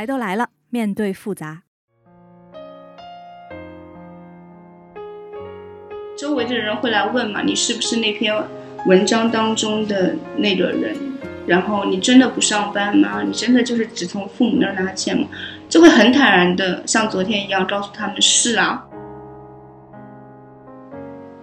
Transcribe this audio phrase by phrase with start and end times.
[0.00, 1.64] 来都来了，面对复杂，
[6.16, 8.34] 周围的人会来问嘛，你是不是那篇
[8.86, 10.96] 文章当中的那个人？
[11.46, 13.22] 然后你真的不上班吗？
[13.22, 15.28] 你真的就是只从父母那儿拿钱吗？
[15.68, 18.86] 就会很坦然的像昨天一样告诉他们是啊。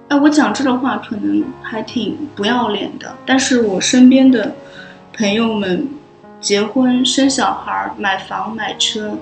[0.08, 4.56] 哎，我讲这个话可能还挺不要脸的，但是我身边的
[5.14, 5.88] 朋友们
[6.40, 9.18] 结婚、生小孩、买房、买车，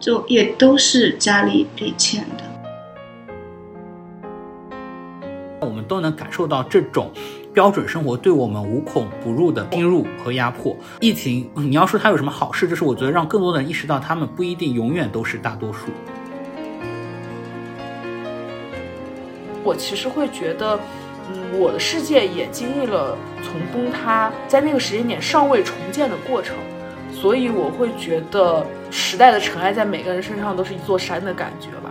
[0.00, 2.44] 就也都是家里给钱的。
[5.60, 7.10] 我们都能感受到这种
[7.52, 10.74] 标准生活对我们无孔不入的侵入和压迫。
[11.00, 15.90] 疫情，你要说它有什么好事，就是我觉得让更多的人意识到，他们不一定永远都是大多数。
[19.62, 20.78] 我其实会觉得，
[21.32, 26.54] 嗯，我的世界也经历了从崩塌，在那个时间点尚未重建的过程，
[27.12, 31.90] 所以我会觉得时代的尘埃在每个人身上都是一座山的感觉吧。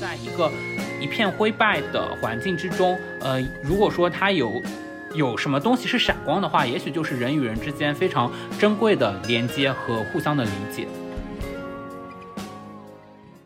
[0.00, 0.50] 在一个
[0.98, 4.50] 一片灰败的环境之中，呃，如果说它有
[5.14, 10.86] 有什么东西是闪光的话，也许就是人与人之间非常珍贵的连接和互相的理解。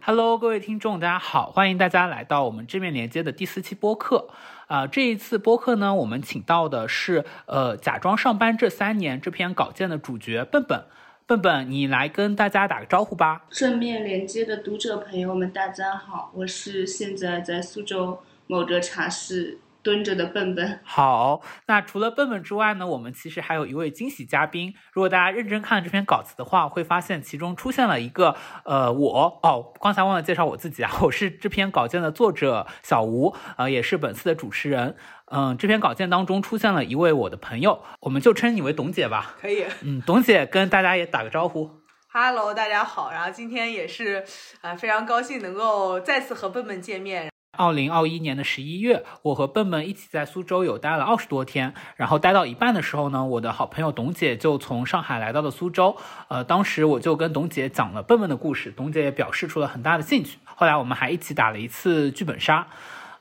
[0.07, 4.29] Hello，各位听众，大家好，欢迎大家来到我们正面连接的第四期播客。
[4.67, 10.85] 啊，这一次播客呢，我们请到的是呃，假装上班这三年这篇稿件的主角笨笨。
[11.25, 13.47] 笨笨，你来跟大家打个招呼吧。
[13.49, 19.59] 正面连接的读者朋友们，大家好，我是现在在苏州某个茶室。
[19.85, 21.43] 蹲着的笨笨，好。
[21.67, 24.75] 那除了笨笨之外呢，我们其实还有一位惊喜嘉宾。
[24.93, 34.97] 如果大家认真看这篇稿子的话，会发现其中出现了一个呃，我哦，刚才忘了介绍我自己啊，我是这篇稿件的作者小吴，呃，也是本次的主持人。
[35.27, 39.37] 嗯，这篇稿件当中出现了一位我的朋友，我们就称你为董姐吧。
[39.41, 39.67] 可以。
[39.83, 41.71] 嗯，董姐跟大家也打个招呼。
[42.11, 43.11] Hello，大家好。
[43.11, 44.25] 然后今天也是
[44.63, 47.34] 呃非常高兴能够再次和笨笨见面。
[47.57, 55.97] 二零二一年的十一月，我和笨笨一起在苏州有待了二十多天，然后待到一半的时候呢，我的好朋友董姐就从上海来到了苏州。
[56.29, 60.39] 呃，当时我就跟董姐讲了笨笨的故事，董姐也表示出了很大的兴趣。
[60.45, 62.67] 后来我们还一起打了一次剧本杀。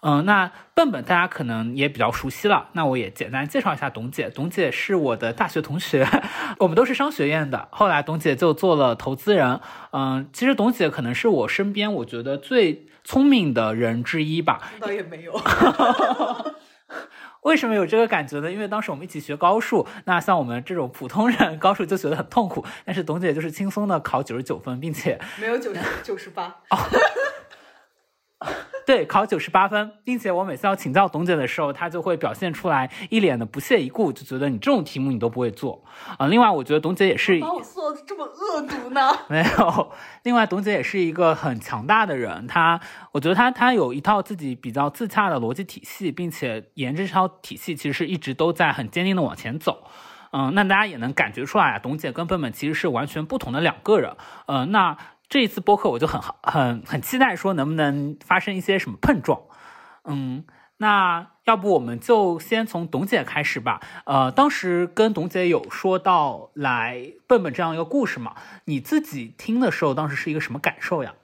[0.06, 4.30] 嗯，那笨笨大家可能也比较熟悉了，那我也简单介绍一下董姐。
[4.30, 6.06] 董姐是我的大学同学，
[6.60, 7.70] 我们都是商学院的。
[7.72, 9.62] 后来董姐就做了投资人。
[9.92, 12.86] 嗯，其实董姐可能是我身边我觉得最。
[13.04, 15.34] 聪明的人之一吧，倒也没有。
[17.44, 18.50] 为什么有这个感觉呢？
[18.50, 26.62] 因为当时我们一起学高数，那像我们这种普通人，高数就学得很痛苦，但是董姐就是轻松的考九十九分，并且没有九十九十八。
[28.86, 35.84] 对，考九十八分，并且我每次要请教董姐的时候，她就会表现出来一脸的不屑一顾，就觉得你这种题目你都不会做
[36.18, 36.28] 啊。
[36.28, 39.12] 另外，我觉得董姐也是把我做的这么恶毒呢？
[39.30, 39.92] 没有。
[40.24, 42.80] 另外，董姐也是一个很强大的人，她，
[43.14, 49.84] 我觉得她她有一套自己比较自洽的逻辑体系，并且沿着这套体系，其实是一直都在很坚定的往前走。
[50.34, 54.18] 嗯，那大家也能感觉出来啊，董姐跟笨笨其实是完全不同的两个人。
[54.48, 54.98] 嗯，那。
[55.34, 59.42] 这一次播客我就很好很很期待，说能不能发生一些什么碰撞？
[60.04, 60.46] 嗯，
[60.78, 63.82] 那要不我们就先从董姐开始吧。
[64.06, 68.36] 呃，当时跟董姐有说到来笨笨这样一个故事嘛，
[68.66, 71.16] 你自己听的时候，当时是一个什么感受呀？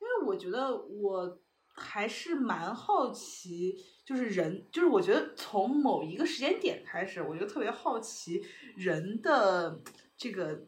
[0.00, 1.38] 因为我觉得我
[1.74, 3.74] 还是蛮好奇，
[4.04, 8.42] 就是人，就是我觉得从某一个时间点开始，我就特别好奇
[8.76, 9.80] 人的
[10.14, 10.66] 这个。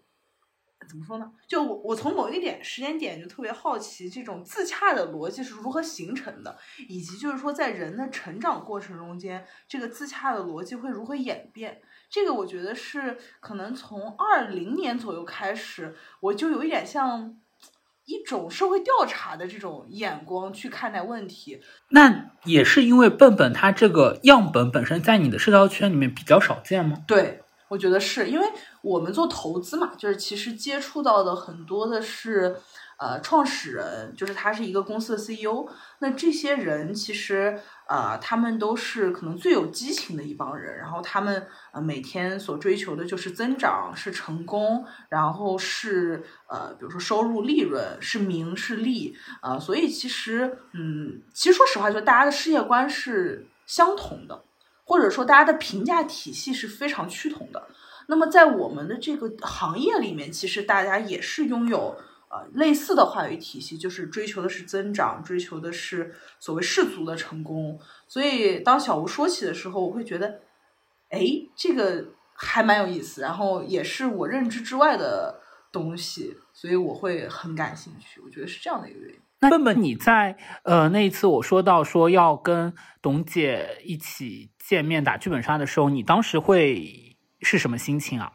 [0.88, 1.30] 怎么说呢？
[1.46, 6.56] 就我我从某一点时间点就特别好奇，这种自洽的逻辑是如何形成的，
[6.88, 11.80] 以及就是说在人的成长过程中间，这个自洽的逻辑会如何演变？
[12.08, 17.36] 这个我觉得是可能从二零年左右开始，我就有一点像
[18.04, 21.60] 一种社会调查的这种眼光去看待问题。
[21.88, 27.02] 那也是因为笨笨它这个样本本身在你的社交圈里面比较少见吗？
[27.08, 27.42] 对。
[27.68, 28.46] 我觉得是因为
[28.82, 32.56] 我们做投资嘛，就是其实接触到的很多的是，
[32.98, 35.66] 呃，创始人，就是他是一个公司的 CEO。
[35.98, 54.44] 那这些人其实，呃，他们都是可能最有激情的一帮人，然后他们呃每天所追求的就是增长，是成功，然后是呃，比如说收入、利润，是名是利，呃，所以其实，嗯，其实说实话，就大家的事业观是相同的。
[54.86, 57.68] 或者说，大家的评价体系是非常趋同的。
[58.06, 61.96] 那么，在我们的这个行业里面，其实大家也是拥有
[62.30, 67.80] 呃类似的话语体系，就是追求的是增长，追求的是所谓世俗的成功。
[68.06, 70.40] 所以，当小吴说起的时候，我会觉得，
[71.08, 71.20] 哎，
[71.56, 75.40] 这个还蛮有意思，然后也是我认知之外的
[75.72, 78.20] 东西，所以我会很感兴趣。
[78.24, 79.20] 我觉得是这样的一个原因。
[79.40, 82.72] 那笨笨，你在呃那一次我说到说要跟
[83.02, 88.32] 董姐一起见面打剧本杀的时候，你当时会是什么心情啊？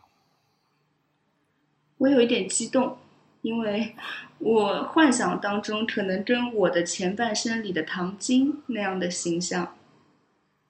[1.98, 2.98] 我有一点激动，
[3.42, 3.96] 因为
[4.40, 9.76] 我幻想当中可能跟我的前半生里的唐晶那样的形象，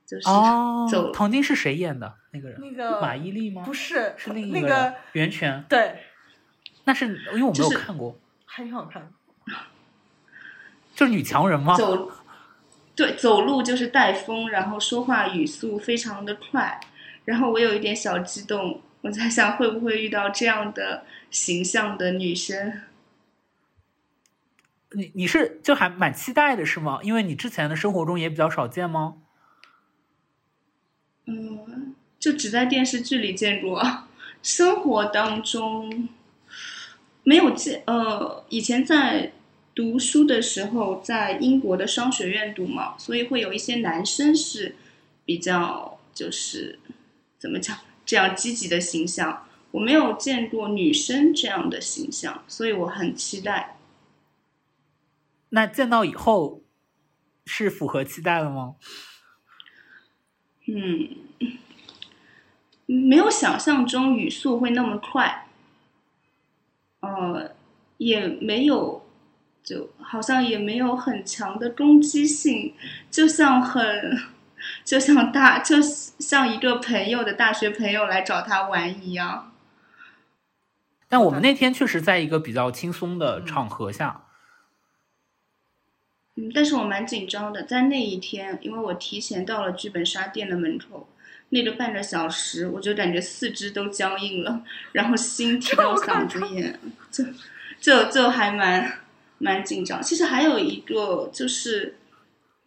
[0.08, 2.16] 就是哦 走，唐晶是谁演的？
[2.34, 2.60] 那个人？
[2.60, 3.62] 那个马伊琍吗？
[3.64, 5.64] 不是，是另一那个那个袁泉。
[5.70, 6.00] 对，
[6.86, 9.10] 那是因为我没有就是看过，还挺好看的。
[10.96, 11.76] 就是女强人吗？
[11.78, 12.12] 走，
[13.02, 16.80] 对，走路就是带风，然后说话语速非常的快，
[17.26, 22.84] 然后我有一点小激动，我在想会不会遇到这样的形象的女生。
[24.92, 27.00] 你你是就还蛮期待的是吗？
[27.02, 29.16] 因为你之前的生活中也比较少见吗？
[31.26, 33.84] 嗯，就只在电视剧里见过，
[34.44, 36.08] 生活当中
[37.24, 37.82] 没有见。
[37.88, 39.32] 呃，以前在
[39.74, 44.76] 读书的时候，在英国的商学院读嘛，所以会有一些男生是
[45.26, 46.80] 比较就是
[47.38, 49.48] 怎么讲这样积极的形象。
[49.72, 53.78] 我没有见过女生这样的形象，所以我很期待。
[55.50, 56.62] 那见到以后
[57.46, 58.76] 是符合期待了吗？
[60.68, 61.10] 嗯，
[62.86, 65.48] 没有想象中语速会那么快，
[67.00, 67.56] 呃，
[67.98, 69.01] 也没有，
[69.64, 72.74] 就好像也没有很强的攻击性，
[73.10, 74.20] 就像很，
[74.84, 79.54] 就像大，就像一个朋友的大学朋友来找他玩一样。
[81.08, 84.22] 但我们那天确实在一个比较轻松的场合下，
[86.36, 91.10] 嗯，但是我蛮紧张的，在那一天，因为我提前到了剧本杀店的门口，
[91.50, 96.80] 那个半个小时，我就感觉四肢都僵硬了，然后心提到嗓子眼，
[97.12, 97.26] 就
[97.82, 99.01] 就就还蛮
[99.42, 100.02] 蛮紧张。
[100.02, 101.98] 其实还有一个就是，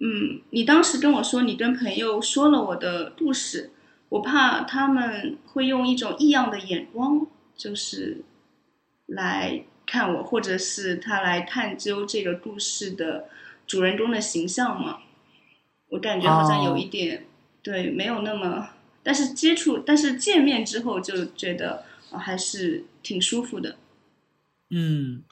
[0.01, 3.71] 嗯，你当时跟我说你跟朋友说了我的故事，
[4.09, 7.27] 我怕他们会用一种异样的眼光，
[7.57, 8.23] 就是
[9.07, 13.29] 来看我，或者是他来探究这个故事的
[13.67, 14.99] 主人公的形象嘛。
[15.91, 17.27] 我感觉好像有一点、
[17.63, 18.71] 对，没有那么，
[19.03, 23.77] 但是接触，但是见面之后就觉得、呃还是挺舒服的。
[24.71, 25.23] 嗯，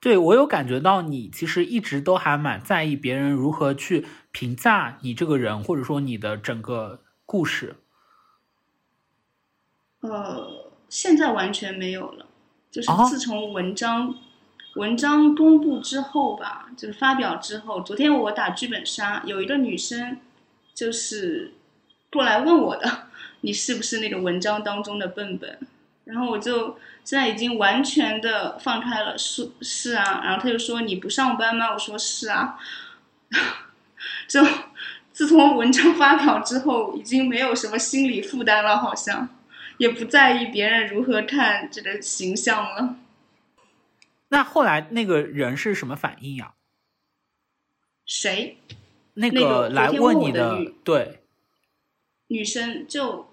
[0.00, 7.76] 对我有感觉到你其实一直都还蛮在意别人如何去评价你这个人，或者说你的整个故事。
[10.00, 12.26] 呃，现在完全没有了，
[12.70, 14.14] 就是啊自从文章、
[14.76, 20.20] 文章公布之后吧，就是发表之后，昨天我打剧本杀，有一个女生
[20.72, 21.54] 就是
[22.12, 23.08] 过来问我的，
[23.42, 25.58] 你是不是那个文章当中的笨笨？
[26.08, 31.72] 然后我就现在已经完全的放开了，是是啊，然后他就说你不上班吗？
[31.72, 32.58] 我说是啊，
[34.26, 34.42] 就
[35.12, 39.28] 自从文章发表之后，已经没有什么心理负担了，好像。
[39.76, 42.96] 也不在意别人如何看这个形象了。
[44.30, 46.54] 那后来那个人是什么反应呀？
[48.04, 48.58] 谁？
[49.14, 51.20] 那那个来问你的女对，
[52.26, 53.30] 女生就，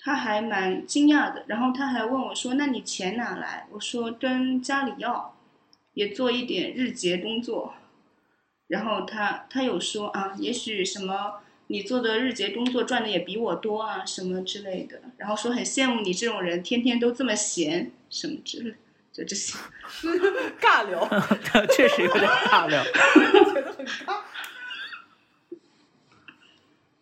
[0.00, 5.36] 她还蛮惊讶的，然后他还问我说：“那你钱哪来？”我说：“跟家里要，
[5.94, 7.74] 也做一点日结工作。”
[8.68, 15.02] 然后他他有说啊，也许什么你做的日结工作赚的也比我多啊，什么之类的。
[15.16, 18.74] 然后说很羡慕你这种人，天天都这么闲，什么之类，
[19.12, 19.58] 就这些。
[20.60, 21.08] 尬聊，
[21.74, 22.82] 确实有点尬聊。
[22.84, 24.20] 觉得很尬。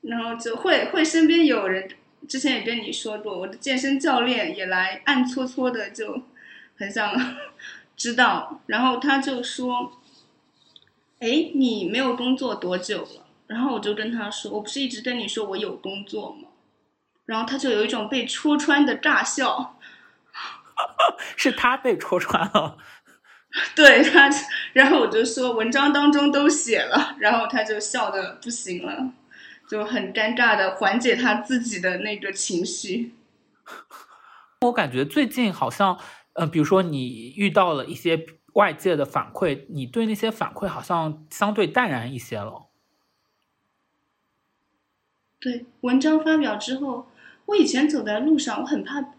[0.03, 1.89] 然后就会会身边有人，
[2.29, 6.23] 之前也跟你说过，我的健身教练也来暗搓搓的，就
[6.79, 7.15] 很想
[7.97, 8.61] 知道。
[8.67, 9.93] 然后他就说
[11.21, 16.49] ：“哎，你没有工作多久了？”然后我就跟他说：“我不是一直跟你说我有工作吗？”
[17.27, 19.79] 然后他就有一种被戳穿的尬笑，
[21.37, 22.77] 是他被戳穿了。
[23.75, 24.29] 对他，
[24.75, 29.11] 然后我就说文章当中都写了，然后他就笑的不行了，
[29.69, 33.15] 就很尴尬的缓解他自己的那个情绪。
[34.63, 35.99] 我感觉最近好像，
[36.33, 42.67] 呃，比如说你遇到了一些外界的反馈，你对那些反馈好像相对淡然一些了。
[45.39, 47.09] 对，文章发表之后，
[47.47, 49.13] 我以前走在路上，我很怕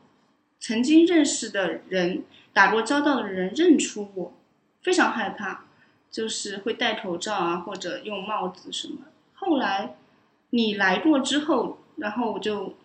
[0.60, 4.34] 曾经认识的人、打过交道的人认出我，
[4.82, 5.66] 非常害怕，
[6.10, 9.06] 就是会戴口罩啊，或者用帽子什么。
[9.36, 9.96] 后来
[10.52, 12.76] 你来过之后，然后我就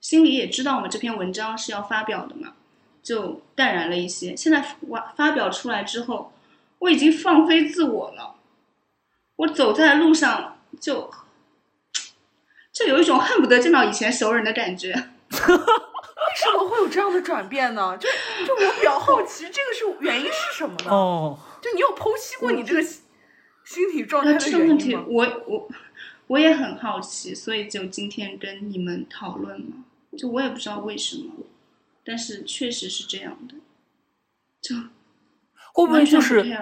[0.00, 2.54] 心里也知道我们，这篇文章是要发表的嘛，
[3.02, 4.34] 就淡然了一些。
[4.34, 6.32] 现在发发表出来之后，
[6.78, 8.36] 我已经放飞自我了，
[9.36, 11.10] 我走在路上就
[12.72, 14.92] 就有一种恨不得见到以前熟人的感觉。
[15.34, 17.96] 为什么会有这样的转变呢？
[17.96, 18.08] 就
[18.46, 20.90] 就我比较好奇，这个是原因是什么呢？
[20.90, 23.02] 哦，就你有剖析过你这个心
[23.64, 25.04] 心理状态这个问题，原因吗？
[25.08, 25.68] 我我
[26.26, 29.84] 我也很好奇，所以就今天跟你们讨论嘛。
[30.16, 31.32] 就我也不知道为什么，
[32.04, 33.54] 但是确实是这样的，
[34.62, 34.76] 就
[35.72, 36.56] 会不会就是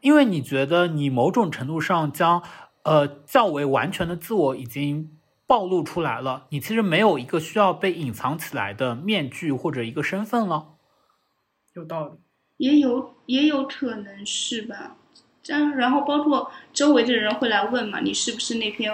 [0.00, 2.42] 因为你觉得你某种程度上将
[2.82, 10.74] 呃较为完全的自我已经暴露出来了，你其实没有一个需要被隐藏起来的面具或者一个身份了。
[11.74, 12.14] 有道理。
[12.58, 14.96] 也有也有可能是吧。
[15.42, 18.92] 这样，然后包括周围的人会来问嘛，你是不是那篇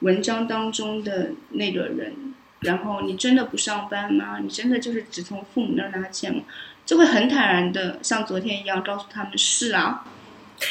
[0.00, 2.34] 文章当中的那个人？
[2.60, 4.38] 然后你真的不上班吗？
[4.38, 6.42] 你真的就是只从父母那儿拿钱吗？
[6.84, 10.04] 就会很坦然的像昨天一样告诉他们是啊，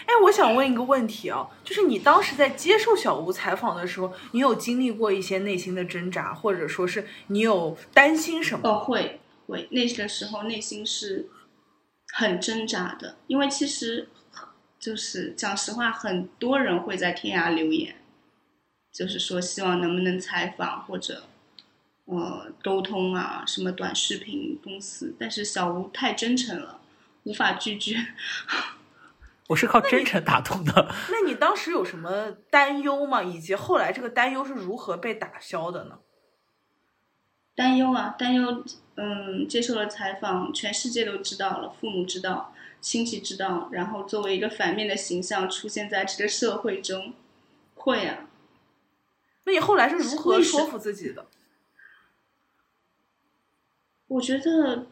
[0.05, 8.69] 哎，我想问一个问题啊，就是你当时在接受小吴采访的时候，你有经历过一些内心的挣扎，或者说是你有担心什么？
[8.69, 11.27] 哦，会会，那个时候内心是
[12.13, 14.09] 很挣扎的，因为其实
[14.79, 17.95] 就是讲实话，很多人会在天涯留言，
[18.91, 21.23] 就是说希望能不能采访或者
[22.05, 26.79] 呃沟通啊，什么短视频公司，但是小吴太真诚了，
[27.23, 27.95] 无法拒绝。
[29.49, 30.93] 我是靠真诚打动的。
[31.09, 33.21] 那你当时有什么担忧吗？
[33.21, 35.99] 以及后来这个担忧是如何被打消的呢？
[37.55, 38.63] 担忧啊，担忧，
[38.95, 47.13] 嗯，接受了采访，全世界都知道了，父母知道，亲戚知道，然后作为一个反面的形象出现在这个社会中，
[47.75, 48.27] 会啊，
[49.43, 51.27] 那你后来是如何说服自己的？
[54.07, 54.87] 我觉得，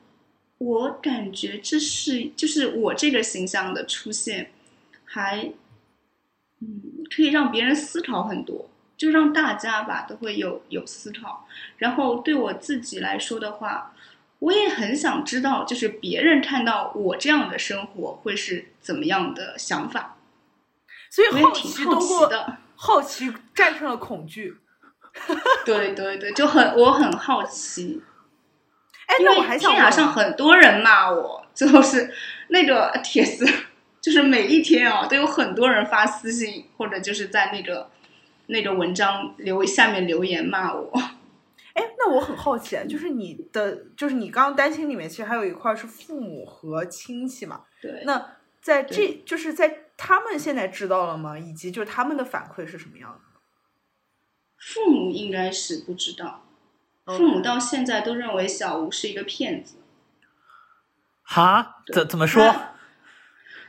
[0.59, 4.51] 我感觉这是就是我这个形象的出现，
[5.05, 5.51] 还，
[6.59, 11.47] 嗯，可以让别人思考很多，就让大家吧都会有有思考。
[11.77, 13.95] 然后对我自己来说的话，
[14.39, 20.17] 我也很想知道，就是别人看到我这样的生活会是怎么样的想法。
[21.09, 24.57] 所以好奇挺好奇的，好奇战胜了恐惧。
[25.65, 28.03] 对对对，就很我很好奇。
[29.07, 32.13] 哎，因为那我还想天涯上很多人骂我，就是
[32.49, 33.47] 那个帖子，
[33.99, 37.89] 就是每一天啊都有很多人发私信，或者就是在那个
[38.47, 41.01] 那个文章留下面留言骂我。
[41.77, 47.65] 哎，那我很好奇，就是你的，就是你刚刚担心里面，其实还有一块是父母和亲戚嘛？
[47.79, 51.37] 对，那在这就是在他们现在知道了吗？
[51.37, 53.19] 以及就是他们的反馈是什么样的？
[54.57, 56.43] 父母应该是不知道，
[57.05, 59.75] 父母到现在都认为小吴是一个骗子，
[61.21, 61.83] 哈？
[61.93, 62.55] 怎怎么说？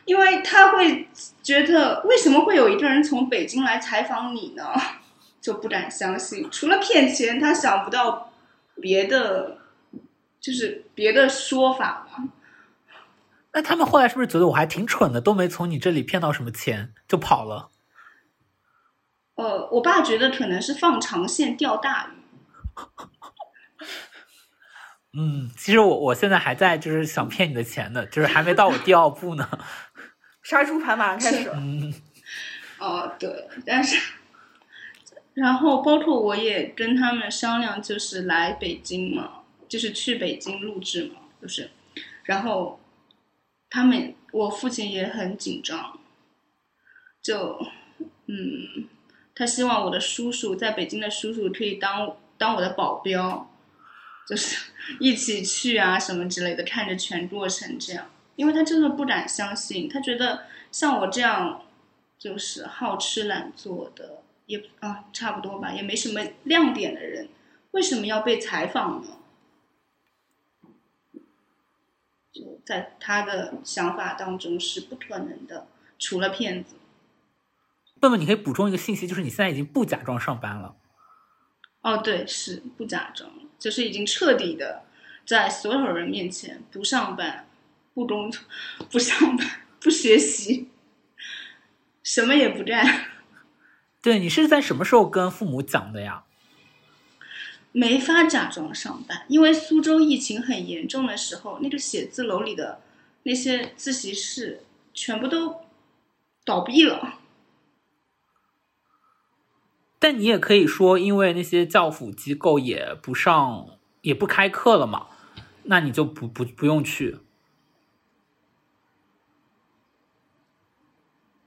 [0.07, 1.07] 因为他会
[1.43, 4.73] 觉得为什么会有一个人从北京来采访你呢？
[5.49, 8.31] 就不敢相信，除了骗钱，他想不到
[8.83, 9.57] 别的，
[10.39, 12.23] 就是别的说法吧。
[13.55, 17.71] 那他们后来是不是觉得我还挺蠢的，都没从你这里骗到什么钱就跑了？
[19.37, 22.19] 呃，我爸觉得可能是放长线钓大鱼。
[25.19, 29.49] 嗯，其实我我现在还在就是想骗你的钱呢，就是还没到我第二步呢。
[30.45, 31.55] 杀猪盘马上开始了。
[31.57, 31.95] 嗯，
[32.79, 33.99] 哦，对，但是，
[35.39, 41.71] 然后包括我也跟他们商量，就是来北京嘛，就是去北京录制嘛，就是，
[42.25, 42.81] 然后
[43.71, 45.99] 他们我父亲也很紧张，
[47.23, 47.61] 就
[48.27, 48.89] 嗯，
[49.35, 53.49] 他希望我的叔叔在北京的叔叔可以当当我的保镖，
[54.29, 58.11] 就是一起去啊什么之类的，看着全过程这样。
[58.37, 61.63] 因为他真的不敢相信，他觉得像我这样
[62.19, 64.18] 就是好吃懒做的，
[64.49, 67.29] 也啊差不多吧，也没什么亮点的人，
[67.73, 69.19] 为什么要被采访呢？
[72.33, 76.77] 就在他的想法当中是不可能的，除了骗子。
[78.01, 80.77] 笨笨，你可以补充一个信息，就是你现在已经不假装上班了。
[81.83, 84.85] 哦，对，是不假装，就是已经彻底的
[85.27, 87.47] 在所有人面前不上班、
[87.93, 88.43] 不工作、
[88.91, 89.47] 不上班、
[89.79, 90.71] 不学习，
[92.03, 93.08] 什么也不干。
[94.01, 96.25] 对你是在什么时候跟父母讲的呀？
[97.71, 102.81] 没法假装上班，因为苏州疫情很严重的时候，那个写字楼里的
[103.25, 104.65] 那些自习室
[104.95, 105.61] 全部都
[106.45, 107.19] 倒闭了。
[109.99, 115.09] 但你也可以说，因为那些教辅机构也不上也不开课了嘛，
[115.65, 117.19] 那你就不不不用去。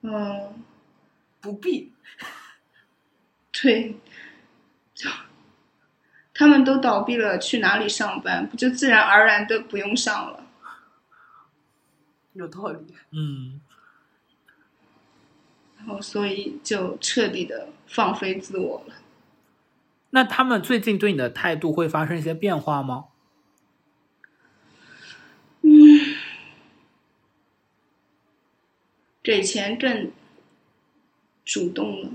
[0.02, 0.64] 嗯，
[1.42, 1.91] 不必。
[3.62, 3.96] 对，
[4.96, 5.10] 就
[6.34, 8.48] 他们都倒闭了，去哪里上班？
[8.48, 10.48] 不就自然而然的不用上了？
[12.34, 12.96] 有道理。
[13.12, 13.62] 嗯，
[15.78, 18.96] 然后所以就彻底的放飞自我了。
[20.12, 23.06] 那他们最近对你的态度会发生一些变化吗？
[25.62, 26.16] 嗯，
[29.22, 30.12] 给钱更
[31.46, 32.10] 主动了。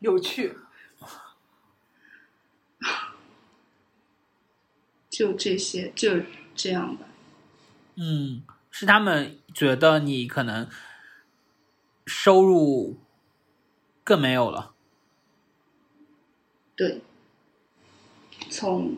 [0.00, 0.56] 有趣，
[5.10, 6.20] 就这些，就
[6.54, 7.06] 这样吧。
[7.96, 10.68] 嗯，是他们觉得你可能
[12.06, 12.98] 收入
[14.04, 14.74] 更没有了。
[16.76, 17.00] 对，
[18.48, 18.96] 从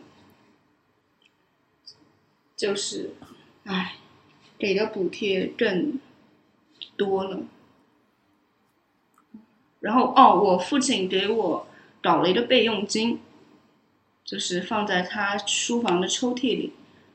[2.55, 3.15] 就是，
[3.63, 3.95] 唉，
[4.59, 5.99] 给的补贴更
[6.95, 7.39] 多了。
[9.81, 11.67] 然后哦，我父亲给我
[12.01, 13.19] 搞了一个备用金，
[14.23, 16.73] 就是放在他书房的抽屉里。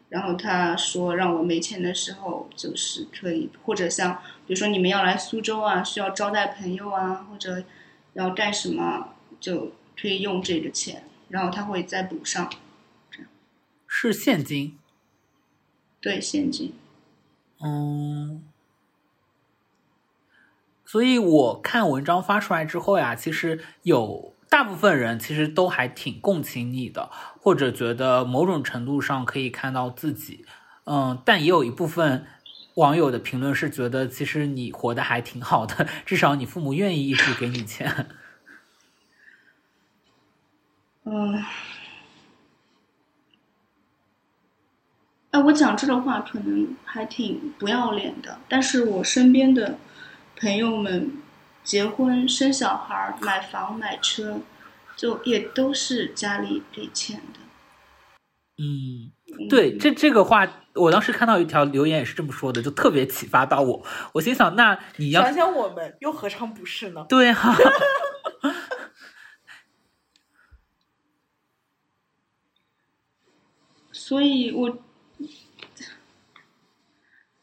[0.09, 7.65] 然后他说让我没钱的时候，就是可以，或者像比如说你们要来苏州啊，需要招待朋友啊，或者
[8.13, 12.49] 要干什么，就可以用这个钱，然后他会再补上，
[13.89, 14.79] 是现金。
[16.01, 16.73] 对，现金。
[17.61, 18.45] 嗯，
[20.97, 30.47] 所以我看文章发出来之后呀，其实有大部分人其实都还挺共情你的，或者觉得某种程度上可以看到自己。
[30.87, 32.25] 嗯，但也有一部分
[32.77, 38.07] 网友的评论是觉得，其实你活得还挺好的，至少你父母愿意一直给你钱。
[41.05, 41.45] 嗯，
[45.33, 49.77] 哎，我讲这个话可能还挺不要脸的，但是我身边的
[50.39, 51.23] 朋友们
[51.65, 54.41] 结婚、生小孩、买房、买车，
[54.97, 57.41] 就也都是家里给钱的。
[58.59, 59.11] 嗯，
[59.49, 63.85] 对，这这个话，我当时看到一条留言也是这么说的，就特别启发到我。
[64.13, 67.05] 我心想，那你要想想我们，又何尝不是呢？
[67.09, 67.59] 对哈、啊。
[73.93, 74.79] 所以我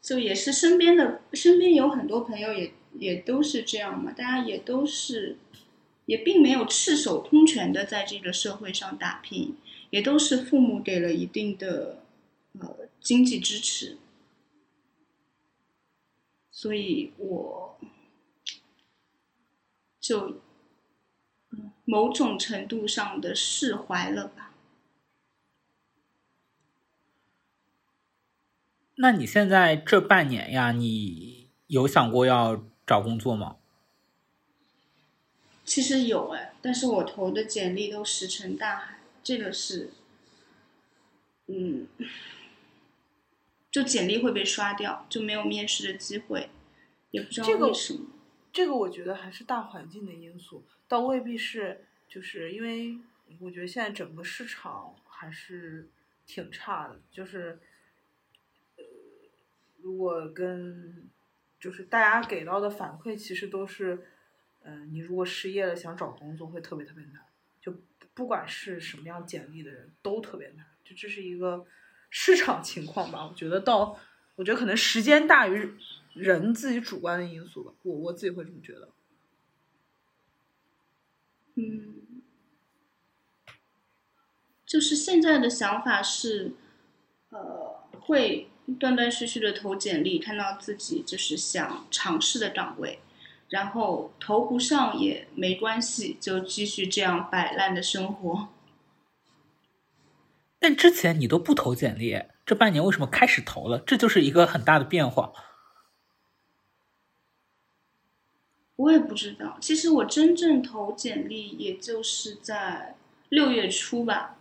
[0.00, 5.36] 就也是身边的，身边有很多朋友也也都是这样嘛，大家也都是，
[6.06, 9.56] 也并没有赤手空拳的在这个社会上打拼，
[9.90, 12.02] 也都是父母给了一定的
[12.60, 13.98] 呃经济支持，
[16.50, 17.78] 所以我
[20.00, 20.40] 就
[21.84, 24.54] 某种程度上的释怀了吧。
[28.96, 33.56] 那你现在这半年呀，你有想过要找工作吗？
[35.64, 39.90] 其实有哎，但是我投的简历都石沉大海，这个是，
[41.46, 41.88] 嗯，
[43.70, 46.50] 就简历会被刷掉，就没有面试的机会，
[47.10, 48.06] 也不知道这个为什么。
[48.52, 52.98] 这个我觉得还是大环境的因素，倒未必是，就是因为
[53.40, 55.88] 我觉得现在整个市场还是
[56.26, 57.58] 挺差的，就是。
[58.76, 58.84] 呃
[59.80, 61.10] 如果跟
[61.64, 63.94] 就是大家给到的反馈，其实都是，
[64.64, 67.22] 嗯、呃，你如果失业了想找工作会特别特别难，
[67.58, 67.74] 就
[68.12, 71.64] 不管是什么样简历的人都特别难，就这是一个
[72.10, 73.26] 市场情况吧。
[73.26, 73.98] 我觉得到，
[74.34, 75.72] 我觉得可能时间大于
[76.12, 78.90] 人自己主观的因素吧，我我自己会这么觉得。
[81.54, 82.22] 嗯，
[84.66, 86.52] 就是现在的想法是，
[87.30, 88.50] 呃，会。
[88.80, 92.98] 断断续续的投简历，看到自己就是想尝试的岗位，
[93.50, 98.48] 然后投不上也没关系，就继续这样摆烂的生活。
[100.58, 103.78] 但之前你都不投简历，这半年为什么开始投了？
[103.80, 105.32] 这就是一个很大的变化。
[108.76, 112.96] 我也不知道，其实我真正投简历，也就是在
[113.28, 114.36] 六月初吧。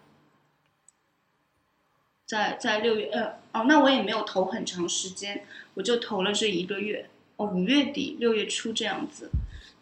[2.33, 9.29] 在在六月呃哦，那我也没有投很长时间，我就投了这一个月哦，五月底六月初这样子，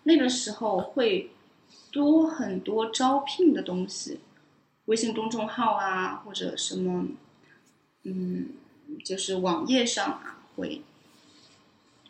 [0.03, 1.29] 那个时候会
[1.93, 4.19] 多很多招聘的东西，
[4.87, 7.07] 微信公众号啊或者什么，
[8.03, 8.49] 嗯，
[9.05, 10.81] 就是网页上啊会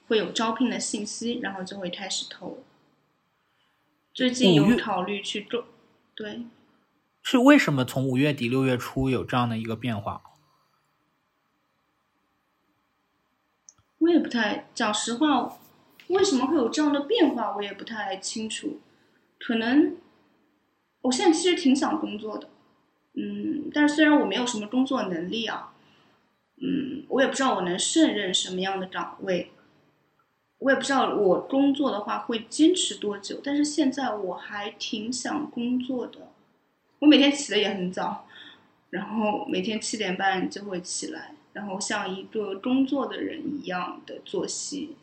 [0.08, 2.64] 会有招聘的信息，然后就会开始投。
[4.12, 5.66] 最近有考虑去做，
[6.16, 6.42] 对，
[7.22, 10.24] 是为什么从五月底六月初有这样的一个变化？
[14.02, 15.58] 我也不太讲实话，
[16.08, 18.80] 为什么会有这样的变化，我也不太清楚。
[19.40, 19.96] 可能
[21.04, 22.50] 我现在其实挺想工作的，
[23.14, 25.74] 嗯，但是虽然我没有什么工作能力啊，
[26.58, 29.52] 嗯，我也不知道我能胜任什么样的岗位，
[30.58, 33.40] 我也不知道我工作的话会坚持多久。
[33.44, 36.32] 但是现在我还挺想工作的，
[36.98, 38.26] 我每天起的也很早，
[38.90, 41.36] 然后每天七点半就会起来。
[41.54, 44.96] 然后像一个工作的人一样的作息，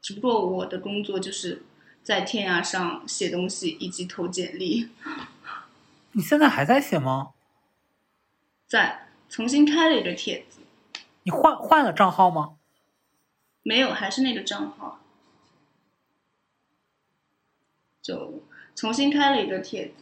[0.00, 1.62] 只不过我的工作就是
[2.02, 4.88] 在天涯上写东西以及投简历，
[6.12, 7.32] 你现在还在写吗？
[8.66, 10.60] 在重新开了一个帖子，
[11.24, 12.56] 你换换了账号吗？
[13.62, 15.00] 没有，还是那个账号，
[18.00, 18.42] 就
[18.74, 19.99] 重新开了一个帖子。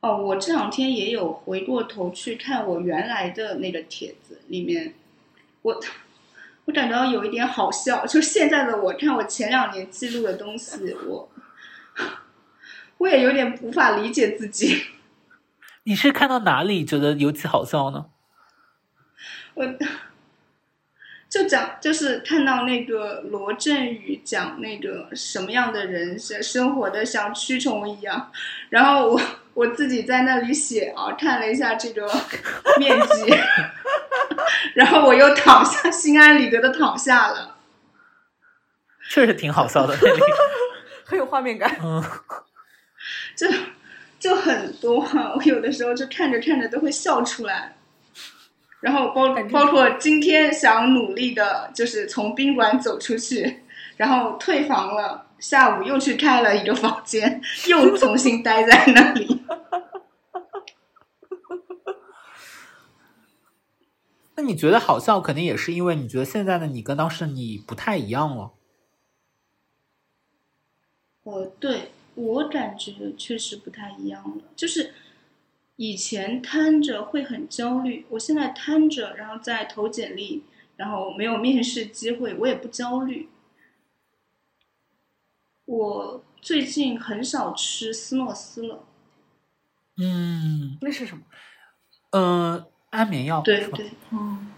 [0.00, 4.94] 哦，我这两天也有回过头去看我原来的那个帖子，里面
[5.62, 5.78] 我
[6.64, 11.30] 我感到有一点好笑，就现在的我看我前两年记录的东西，我
[12.96, 14.86] 我也有点无法理解自己。
[15.84, 18.06] 你是看到哪里觉得尤其好笑呢？
[19.54, 19.66] 我
[21.30, 28.32] 就讲，就是看到那个罗振宇讲那个什么样的人生生活的像蛆虫一样，
[28.70, 29.20] 然后我
[29.54, 32.04] 我自己在那里写啊，看了一下这个
[32.78, 33.32] 面积，
[34.74, 37.56] 然后我又躺下，心安理得的躺下了。
[39.08, 40.20] 确实挺好笑的那里，
[41.06, 41.76] 很有画面感。
[41.80, 42.02] 嗯，
[43.36, 43.46] 就
[44.18, 47.76] 就很多啊，我有的时候就看着看着都会笑出来。
[48.80, 53.62] 然后包包括今天想努力的，就是从宾馆走出去，
[53.96, 59.40] 然后退房了，下午又去开了一个房间， 又重新待在那里。
[64.36, 68.52] 那你觉得好笑，肯定也是因为你觉得现在的你跟当时的你不太一样了。
[71.24, 74.94] 呃，对我感觉确实不太一样了，就是
[75.80, 80.44] 以前摊着会很焦虑，我现在摊着，然后在投简历，
[80.76, 83.30] 然后没有面试机会，我也不焦虑。
[85.64, 88.84] 我最近很少吃斯诺斯了，
[89.96, 90.76] 嗯。
[90.82, 91.22] 那是什么？
[92.10, 94.48] 呃，安眠药对对，嗯，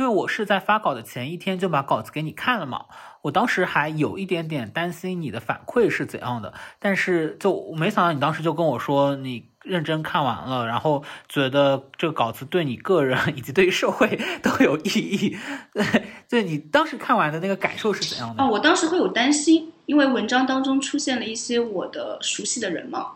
[0.00, 2.86] 因为我是在发稿的前一天就把稿子给你看了嘛，
[3.20, 15.36] 我当时还有一点点担心你的反馈是怎样的，但是就没想到你当时就跟我说你认真看完了，然后觉得这个稿子对你个人以及对于社会都有意义。
[15.74, 15.84] 对，
[16.30, 18.42] 对你当时看完的那个感受是怎样的？
[18.42, 23.08] 哦，我当时会有担心，因为文章当中出现了一些我的熟悉的人嘛，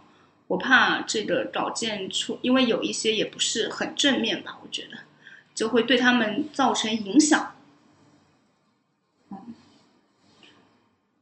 [0.48, 4.98] 我怕这个稿件出，因为有一些也不是很正面吧，我觉得
[5.54, 7.54] 就会对他们造成影响。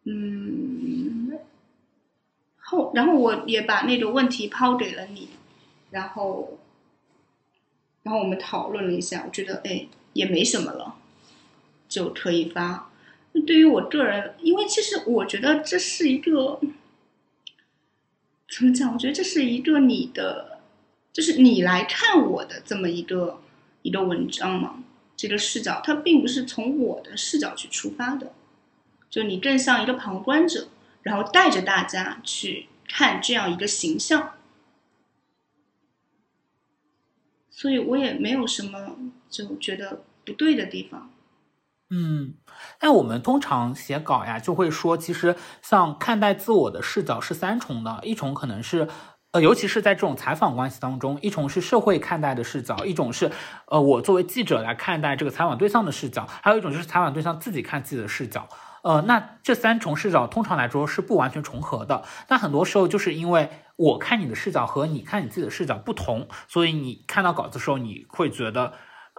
[0.05, 1.39] 嗯，
[2.59, 5.29] 后然后我也把那个问题抛给了你，
[5.91, 6.59] 然后，
[8.03, 10.97] 然后我们讨论了一下，我觉得哎也没什么了，
[11.89, 12.91] 就可以发。
[13.47, 16.59] 对于我个人，因为其实我觉得这是一个
[18.49, 18.93] 怎么讲？
[18.93, 20.63] 我觉得这是一个你的，
[21.13, 23.42] 就是你来看我的这么一个
[23.83, 24.83] 一个文章嘛，
[25.17, 28.33] 这个视角，它并不是从我的视角去出发的，
[29.11, 30.69] 就你更像一个旁观者，
[31.03, 34.35] 然后带着大家去看这样一个形象，
[37.51, 38.97] 所以我也没有什么
[39.29, 41.11] 就觉得不对的地方。
[41.91, 42.35] 嗯，
[42.79, 48.89] 但我们通常写稿呀，就会说，其实像看待自我的视角是三重的，一重可能是。
[49.33, 53.31] 呃，尤其是在这种采访关系当中，一种是社会看待的视角，一种是
[53.67, 58.47] 呃我作为记者来看待这个采访对象的视角，还有一种就是采访对象自己看自己的视角。
[58.83, 62.05] 呃，那这三重视角通常来说是不完全重合的。
[62.29, 68.75] 那很多时候就是因为我看你的视角和你看你自己的视角不同，所以你看到稿子的时候，你会觉得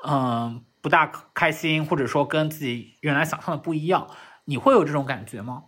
[0.06, 4.08] 嗯、不大开心，或者说跟自己原来想象的不一样。
[4.46, 5.64] 你会有这种感觉吗？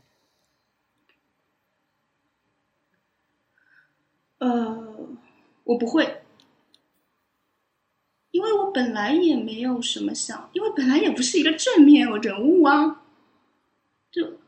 [4.38, 4.78] 呃，
[5.66, 6.24] 我不会，
[8.32, 13.04] 因为我本来也没有什么想，因为本来也不是一个正面人物啊，
[14.10, 14.40] 就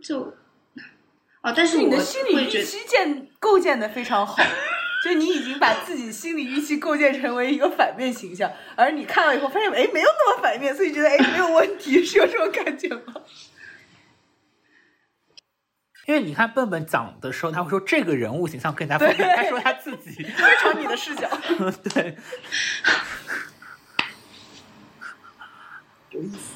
[0.00, 0.34] 就
[1.42, 4.42] 哦，但是我你的心理预期建构建的非常好。
[5.02, 13.14] 就你已经把自己心理预期构建成为一个反面形象，而你看了以后发现，哎，没有那么反面，所以觉得哎没有问题，是有这种感觉吗？
[16.06, 21.28] 因为你看笨笨讲的时候，他会说这个人物形象更加丰富，他说他自己， 非常你的视角，
[21.94, 22.16] 对，
[26.10, 26.54] 有意思。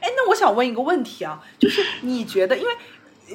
[0.00, 2.76] 哎，那我想问一个问题啊，就是你觉得，因为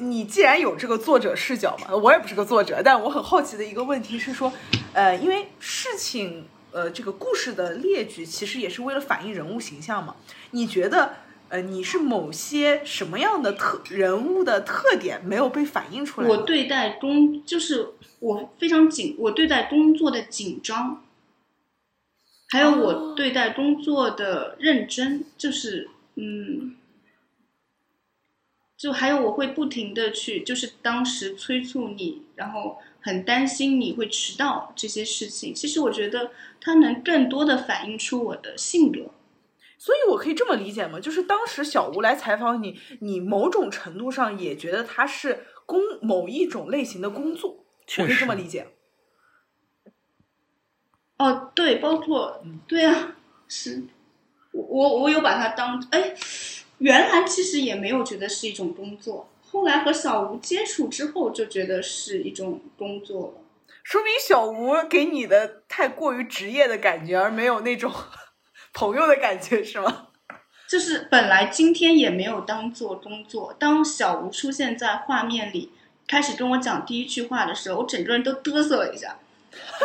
[0.00, 4.52] 你既然有这个作者视角嘛，我也不是个作者，但我很好奇的一个问题是说，
[4.92, 10.14] 呃，因为事情，呃，这个故事的列举其实也是为了反映人物形象嘛，
[10.52, 11.14] 你觉得？
[11.50, 16.28] 呃，你是某些什么样的特人物的特点没有被反映出来？
[16.28, 17.88] 我对待工就是
[18.20, 21.02] 我非常紧，我对待工作的紧张，
[22.50, 26.76] 还有我对待工作的认真，就是嗯，
[28.76, 35.54] 就还有我会不停的去，就是当时催促你，然后很担心你会迟到这些事情。
[35.54, 39.10] 其实我觉得它能更多的反映出我的性格。
[39.78, 40.98] 所以，我可以这么理解吗？
[40.98, 47.64] 就是当时小吴来采访你，你某种程度上也觉得他是工某一种类型的工作，
[47.98, 48.66] 我可以这么理解。
[51.18, 53.84] 哦，对，包括，对啊，是，
[54.50, 56.14] 我我我有把它当，哎，
[56.78, 63.34] 原来其实也没有觉得是一种工作，后来和小吴接触之后，就觉得是一种工作了。
[63.84, 67.92] 说明小吴给你的太过于职业的感觉，而没有那种。
[68.72, 70.06] 朋友的感觉是吗？
[70.68, 75.72] 就是本来今天也没有当做工作，当小吴出现在画面里，
[76.06, 79.16] 开始跟我讲第一句话的时候，我整个人都嘚瑟了一下。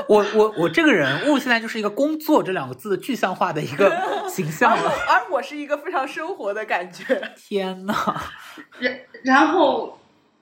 [0.07, 7.31] 我我我这个人物现在就是一个“工作”这两个字的具象化的一个形象了， 而我是一个非常生活的感觉。
[7.37, 7.95] 天呐，
[8.79, 9.99] 然然后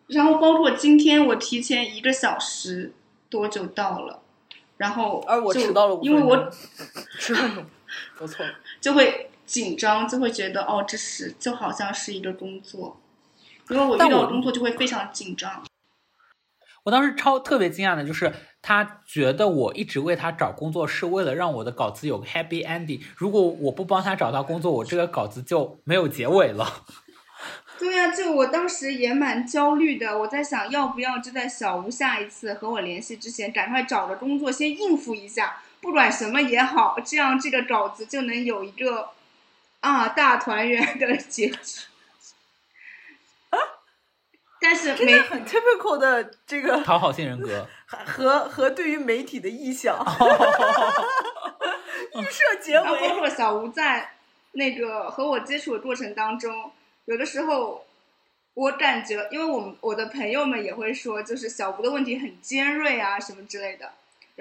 [0.08, 2.91] 然后包括今天我提前一个小时
[3.30, 4.19] 多就到了，
[4.77, 6.51] 然后而我迟到了，因为我
[7.19, 7.63] 十分钟。
[8.17, 8.45] 不错，
[8.80, 12.99] 就会紧张，就会觉得哦，这是就好像是一个工作，
[13.69, 15.63] 因为我遇到工作就会非常紧张。
[16.84, 22.99] 我当时超特别惊讶的就是，他觉得我一直为他找工作是为了让我的稿子有个 happy ending。
[23.15, 26.86] 如果我不帮他找到工作，我这个稿子就没有结尾了。
[27.77, 35.62] 对呀，就我当时也蛮焦虑的，我在想要不要就在小吴下一次和我联系之前，赶快找个工作先应付一下。
[35.81, 39.09] 不管什么也好，这样这个稿子就能有一个
[39.79, 41.81] 啊大团圆的结局。
[43.49, 43.57] 啊！
[44.61, 47.67] 但是没很 typical 的这个讨好性人格
[48.05, 49.97] 和和对于媒体的臆想，
[52.13, 53.09] 预设结尾。
[53.09, 54.11] 包括小吴在
[54.51, 56.71] 那个和我接触的过程当中，
[57.05, 57.85] 有的时候
[58.53, 63.91] 我感觉，因为我们我的朋友们也会说，就是小吴的问题很尖锐啊，什么之类的。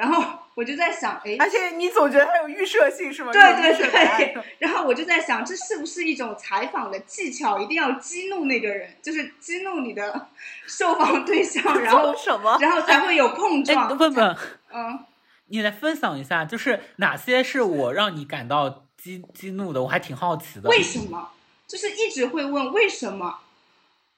[0.01, 3.31] 然后我就在想，哎，而且你总觉得它有预设性是吗？
[3.31, 4.35] 对对对。
[4.59, 7.59] 然后我就在想，这是不是一种采访的技巧？
[7.61, 10.29] 一定要激怒那个人，就是激怒你的
[10.67, 12.57] 受访对象，然后什么？
[12.63, 13.95] 然后才会有碰撞。
[13.99, 14.37] 问问，
[14.73, 15.05] 嗯，
[15.49, 19.83] 你来分享一下，就是哪些是我让你感到激激怒的？
[19.83, 20.71] 我还挺好奇的。
[20.71, 21.33] 为什么？
[21.69, 23.41] 就是一直会问为什么，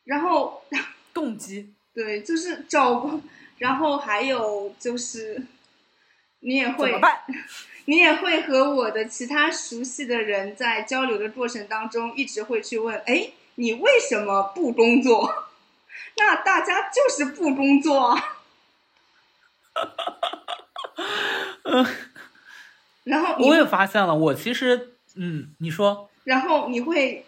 [0.04, 0.62] 然后
[1.12, 1.74] 动机。
[1.92, 3.18] 对，就是找，
[3.58, 5.44] 然后还有就是。
[6.42, 6.94] 你也会，
[7.86, 15.48] 你也会和我的其他熟悉的人在交流的过程当中，一直会去问：哎，你为什么不工作？
[16.18, 18.18] 那大家就是不工作。
[21.64, 21.86] 嗯，
[23.04, 27.24] 然后我也发现了，我其实，嗯，你说，然后你会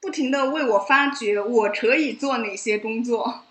[0.00, 3.45] 不停的为我发掘我可以做哪些工作。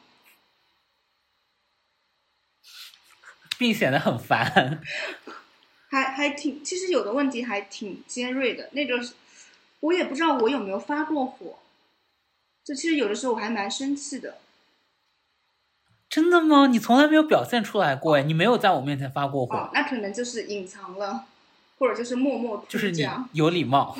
[3.57, 4.81] 并显得很烦，
[5.89, 8.69] 还还挺，其实有的问题还挺尖锐的。
[8.73, 8.99] 那个，
[9.81, 11.59] 我也不知道我有没有发过火，
[12.63, 14.37] 就其实有的时候我还蛮生气的。
[16.09, 16.67] 真的吗？
[16.67, 19.69] 你从来没有表现出来过哎，你没有在我面前发过火。
[19.73, 21.25] 那可能就是隐藏了，
[21.77, 23.97] 或者就是默默就是你有礼貌。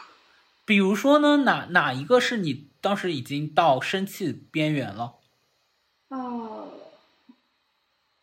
[0.66, 5.14] 比如说呢，哪哪一个是你当时已经到生气边缘了？
[6.08, 6.55] 哦。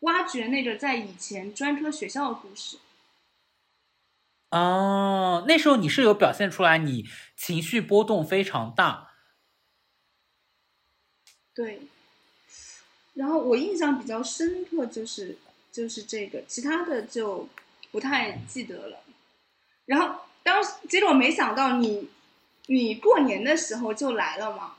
[0.03, 2.77] 挖掘那个在以前专科学校的故事。
[4.51, 9.13] 哦，那时候你是有表现出来，你情绪波动非常大。
[11.55, 11.81] 对。
[13.15, 15.37] 然后我印象比较深刻就是
[15.71, 17.47] 就是这个，其他的就
[17.91, 18.99] 不太记得了。
[19.85, 22.09] 然后当时结果没想到你
[22.67, 24.75] 你过年的时候就来了嘛，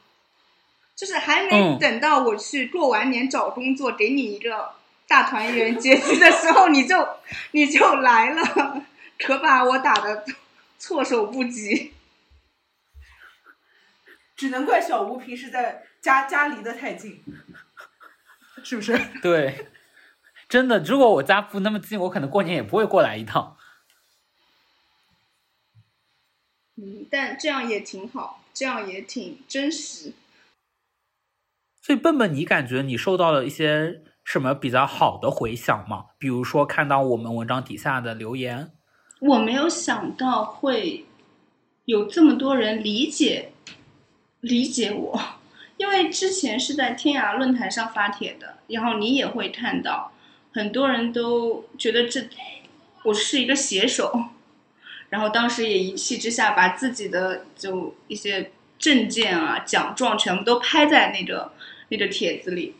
[0.94, 4.74] 就是还没等到我去过完年找工作，给你一个。
[5.14, 6.96] 大团圆结局的时候，你就
[7.52, 8.84] 你就来了，
[9.16, 10.24] 可把我打的
[10.76, 11.94] 措手不及。
[14.34, 17.22] 只能怪小吴平时在家家离得太近，
[18.64, 18.98] 是不是？
[19.22, 19.68] 对，
[20.48, 23.56] 真的，如果我家不那么近，我可能过年也不会过来一趟。
[26.74, 30.12] 嗯，但这样也挺好，这样也挺真实。
[31.80, 36.06] 所以，笨笨，你感觉你受到了一些什么比较好的回响吗？
[36.18, 38.72] 比如说，看到我们文章底下的留言，
[39.20, 41.04] 我没有想到会
[41.84, 43.52] 有这么多人理解
[44.40, 45.20] 理解我，
[45.76, 50.12] 因为之前是在天涯论坛上发帖的，然后你也会看到
[50.52, 52.26] 很多人都觉得这
[53.04, 54.24] 我是一个写手。
[55.10, 61.52] 然后当时也一气之下，把自己的就一些证件啊、奖状全部都拍在那个
[61.90, 62.74] 那个帖子里。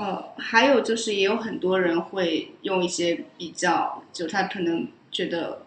[0.00, 5.66] 呃，还有就是也有很多人会用一些比较，就他可能觉得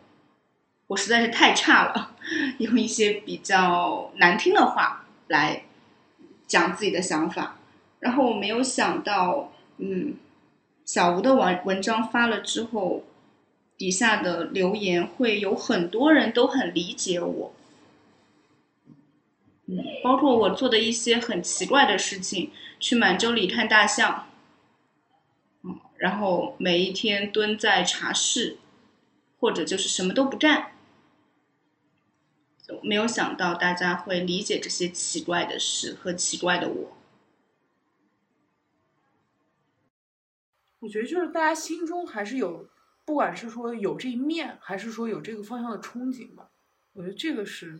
[0.87, 2.15] 我实在是太差了，
[2.57, 5.65] 用一些比较难听的话来
[6.47, 7.57] 讲自己的想法。
[7.99, 10.15] 然后我没有想到，嗯，
[10.83, 13.03] 小吴的文文章发了之后。
[13.75, 17.53] 底下的留言会有很多人都很理解我，
[19.65, 22.51] 嗯，包括我做的一些很奇怪的事情，
[22.83, 24.27] 去满洲里看大象，
[25.95, 28.57] 然后每一天蹲在茶室，
[29.39, 30.73] 或者就是什么都不干，
[32.61, 36.97] 就没有想到大家会理解这些奇怪的事和奇怪的我。
[40.79, 42.67] 我觉得就是大家心中还是有。
[43.05, 46.49] 不管是说有这一面，还是说有这个方向的憧憬吧，
[46.93, 47.79] 我觉得这个是，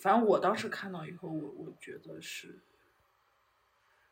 [0.00, 2.60] 反正我当时看到以后，我我觉得是，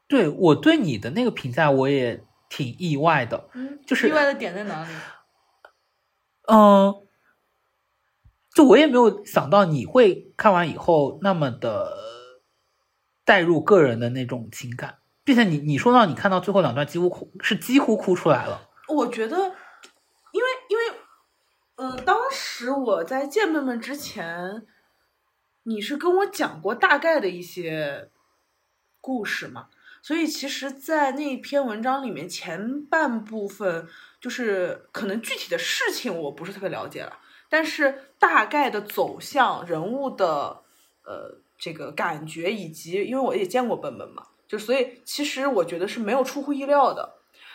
[0.08, 4.90] 对我对你的那个评价，我也挺意外的，嗯，就是意外的点在哪里？
[6.48, 6.94] 嗯，
[8.54, 11.96] 就我也没有想到你会看完以后那么的
[13.24, 19.54] 带入个人的那种情感，并且你你说到你看到最后两段几乎哭是几乎哭出来了，我觉得。
[20.32, 20.84] 因为，因为，
[21.76, 24.66] 呃，当时我在见妹妹之前，
[25.62, 28.10] 你是跟我讲过大概的一些
[29.00, 29.68] 故事嘛，
[30.06, 33.88] 所以其实，在那篇文章里面，前半部分
[34.20, 40.62] 就是可能具体的事情我不是特别了解了，但是大概的走向、人物的
[41.04, 47.14] 呃这个感觉，以及因为我也见过笨笨嘛，就所以其实我觉得是没有出乎意料的。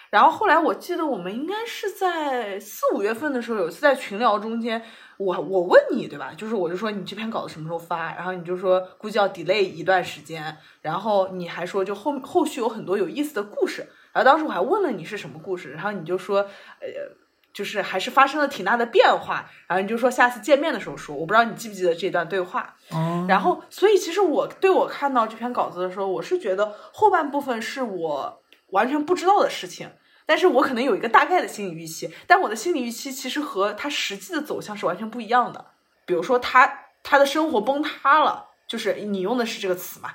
[0.09, 4.83] 然后后来我记得我们应该是在四五月份的时候，有一次在群聊中间，
[5.23, 6.33] 我我问你对吧？
[6.35, 8.13] 就是我就说你这篇稿子什么时候发？
[8.15, 10.57] 然后你就说估计要 delay 一段时间。
[10.81, 13.87] 然后你还说就后后续有很多有意思的故事。
[14.13, 16.39] 然后当时我还问了你是什么故事，然后你就说
[16.79, 17.15] 呃，
[17.53, 19.49] 就是还是发生了挺大的变化。
[19.67, 22.75] 然后你就说下次见面的时候说，我不知道你记不记得这段对话。
[22.89, 23.25] 哦。
[23.29, 29.89] 然后所以其实我对我看到这篇稿子的时候，我是觉得后半部分是我完全不知道的事情。
[30.25, 35.65] 但是我可能有一个大概的心理预期，但我的心理预期其实和他实际的走向是完全不一样的。
[36.05, 40.11] 比如说他他的生活崩塌了，就是你用的是这个词嘛？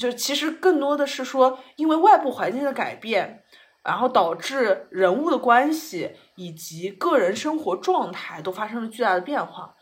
[0.00, 3.44] 就其实更多的是说，因为外部环境的改变，
[3.84, 9.76] 然后导致人物的关系以及个人生活状态都发生了巨大的变化。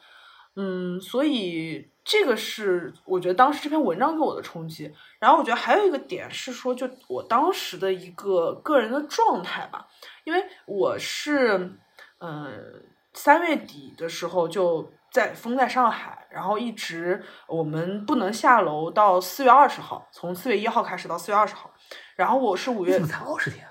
[0.57, 1.89] 嗯，所以。
[2.05, 9.87] 这个是我觉得当时这篇文章给我的冲击，然后我觉得还有一个点是说，就我当时的一个个人的状态吧，
[10.25, 11.79] 因为我是，
[12.19, 12.83] 嗯，
[13.15, 21.71] 三月底的时候就在封在上海，然后一直我们不能下楼到四月二十号，从四月一号开始到四月二十号，
[22.17, 23.65] 然后我是五月才二十天？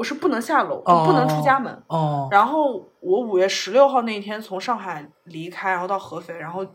[0.00, 1.70] 我是不能下楼，就不能出家门。
[1.88, 6.66] 哦，然后我五月十六号那一天从上海离开，然后到合肥，然后。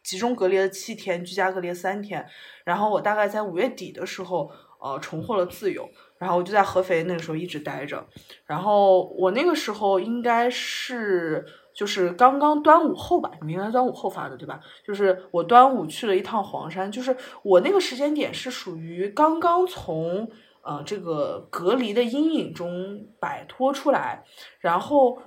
[0.00, 2.24] 集中隔离了七天，居家隔离了三天，
[2.64, 4.50] 然后我大概在五月底的时候，
[4.80, 5.86] 呃，重获了自由，
[6.18, 8.02] 然后我就在合肥那个时候一直待着，
[8.46, 14.60] 然后我那个时候应该是就是刚刚端午后吧，你应该端午后发的对吧？
[14.82, 20.26] 就是我端午去了一趟黄山，就是我那个时间点是属于刚刚从
[20.68, 24.24] 呃这个隔离的阴影中摆脱出来，
[24.60, 25.22] 然后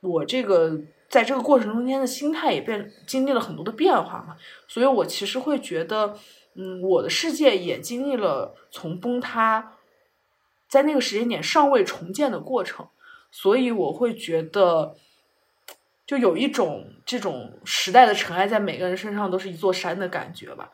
[0.00, 0.80] 我这个。
[1.10, 6.18] 在这个过程中间的心态也变经历了很多的变化嘛，所以我其实会觉得，
[6.54, 9.72] 嗯，我的世界也经历了从崩塌，
[10.68, 12.86] 在那个时间点尚未重建的过程，
[13.30, 14.96] 所以我会觉得，
[16.06, 20.72] 就有一种这种时代的尘埃在每个人身上都是一座山的感觉吧。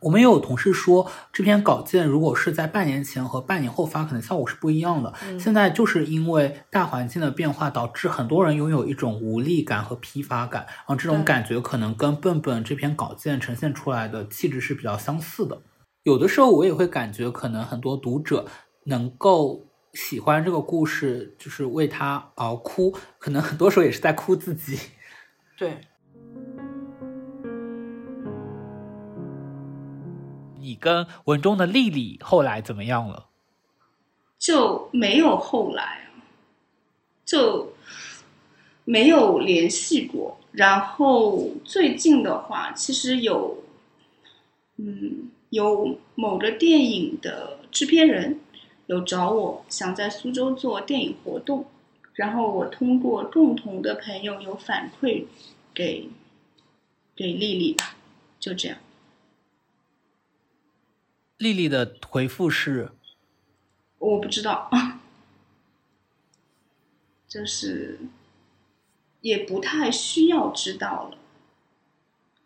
[0.00, 5.12] 我们也有同事说，这篇稿件如果是在半年前和半年后发，可能效果是不一样的。
[5.38, 15.60] 现在就是因为大环境的变化，导致很多人拥有一种无力感和疲乏感，然后这种感觉可能跟笨笨这篇稿件呈现出来的气质是比较相似的。
[16.02, 18.46] 有的时候我也会感觉，可能很多读者
[18.84, 24.78] 能够喜欢这个故事，就是为他而哭，可能很多时候也是在哭自己。
[25.56, 25.80] 对。
[30.66, 33.28] 你跟文中的丽丽后来怎么样了？
[34.36, 36.08] 就没有后来，
[37.24, 37.72] 就
[38.84, 40.38] 没有联系过。
[40.50, 43.62] 然后最近的话，其实有，
[44.76, 48.40] 嗯，有某个电影的制片人
[48.86, 51.66] 有找我，想在苏州做电影活动。
[52.14, 55.26] 然后我通过共同的朋友有反馈
[55.72, 56.08] 给
[57.14, 57.94] 给丽丽吧，
[58.40, 58.78] 就这样。
[61.38, 62.92] 丽丽的回复是
[63.98, 64.70] ：“我不知道，
[67.28, 67.98] 就是
[69.20, 71.18] 也不太需要知道了，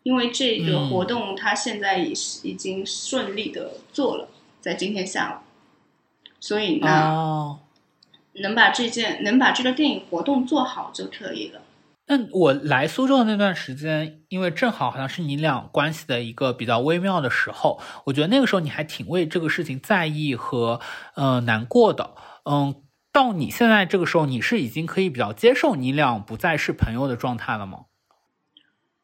[0.03, 4.27] 因为这个活动他现在已是已经顺利的做了，
[4.59, 7.59] 在今天下午，所以呢，
[8.33, 11.61] 能把这件能把这个电影活动做好就可以了。”
[12.11, 20.81] 那我来苏州的那段时间，因为正好好像是你俩关系的一个比较微妙的时候，我觉得那个时候你还挺为这个事情在意和
[21.15, 22.15] 呃难过的。
[22.43, 22.75] 嗯，
[23.13, 27.85] 到你现在这个时候，你是已经可以比较接受你俩不再是朋友的状态了吗？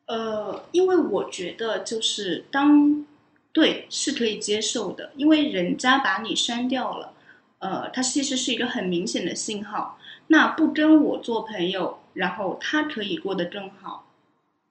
[0.07, 3.05] 呃，因为我觉得就是当
[3.53, 7.13] 对是可以接受的，因为人家把你删掉了，
[7.59, 9.97] 呃，它其实是一个很明显的信号。
[10.27, 11.99] 那不跟我做朋友。
[12.17, 14.07] 然后他可以过得更好，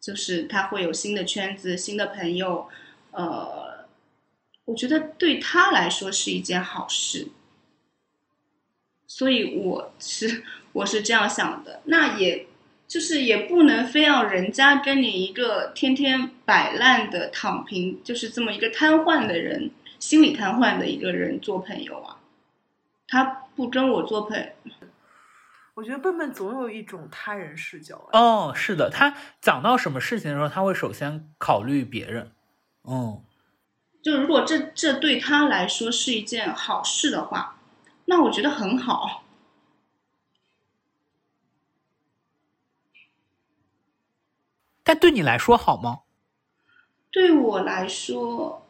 [0.01, 2.69] 就是他会有新的圈子、新的朋友，
[3.13, 3.87] 呃，
[4.65, 7.29] 我觉得对他来说是一件好事，
[9.07, 10.43] 所以我是
[10.73, 11.83] 我是这样想的。
[11.85, 12.47] 那也
[12.89, 22.21] 就是也不能非要人家跟你一个天天摆烂的躺平，就是这么一个瘫痪的人，心理瘫痪的一个人做朋友啊，
[23.07, 23.25] 他
[23.55, 24.51] 不跟我做朋。
[25.77, 28.09] 我觉得笨笨总有一种他人视角。
[28.15, 32.33] 哦，是的，他讲到什么事情的时候，他会首先考虑别人。
[32.85, 33.23] 嗯，
[34.03, 37.59] 就如果这这对他来说是一件好事的话，
[38.07, 39.25] 那我觉得很好。
[44.83, 46.05] 但对你来说好吗？
[47.11, 48.67] 对我来说，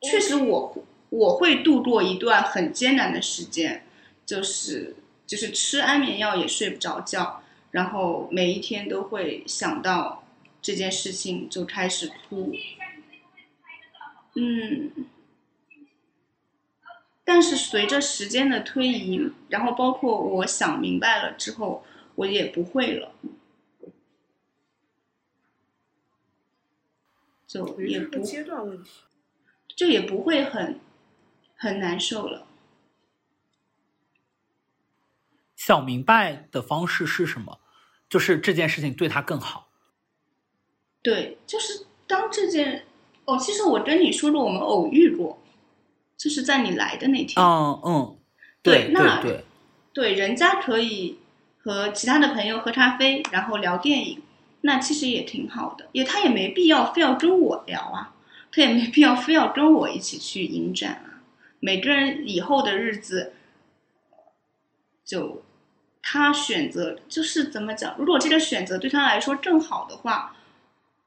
[0.00, 3.84] 确实我我会度过一段很艰难的时间，
[4.24, 4.96] 就是。
[5.26, 10.24] 就是吃安眠药也睡不着觉，然后每一天都会想到
[10.62, 12.54] 这件事情就开始哭。
[14.34, 14.92] 嗯，
[17.24, 23.12] 但是随着时间的推移，然后包括我想明白了之后，我也不会了，
[27.46, 28.90] 就也不阶段问题，
[29.74, 30.78] 就也不会很
[31.56, 32.45] 很难受了。
[35.66, 37.58] 想明白的方式是什么？
[38.08, 39.66] 就是这件事情对他更好。
[41.02, 42.84] 对，就是当这件
[43.24, 45.42] 哦，其实我跟你说过，我们偶遇过，
[46.16, 47.44] 就是在你来的那天。
[47.44, 48.16] 嗯嗯，
[48.62, 49.44] 对，那对
[49.92, 51.18] 对，人家可以
[51.58, 54.22] 和其他的朋友喝咖啡，然后聊电影，
[54.60, 55.88] 那其实也挺好的。
[55.90, 58.14] 也他也没必要非要跟我聊啊，
[58.52, 61.26] 他也没必要非要跟我一起去影展啊。
[61.58, 63.34] 每个人以后的日子
[65.04, 65.42] 就。
[66.08, 67.96] 他选择就是怎么讲？
[67.98, 70.36] 如果这个选择对他来说正好的话，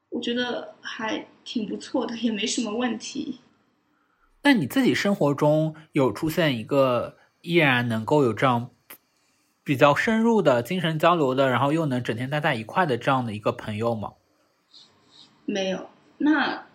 [0.10, 3.40] 我觉得还挺不错的，也没什么问题。
[4.42, 8.72] 那你自己生活中有出现一个依然能够有这样
[9.64, 14.16] 比较深入的精神交流的，然后又能整天待在一块的这样的一个朋友吗？
[15.46, 15.90] 没有。
[16.18, 16.66] 那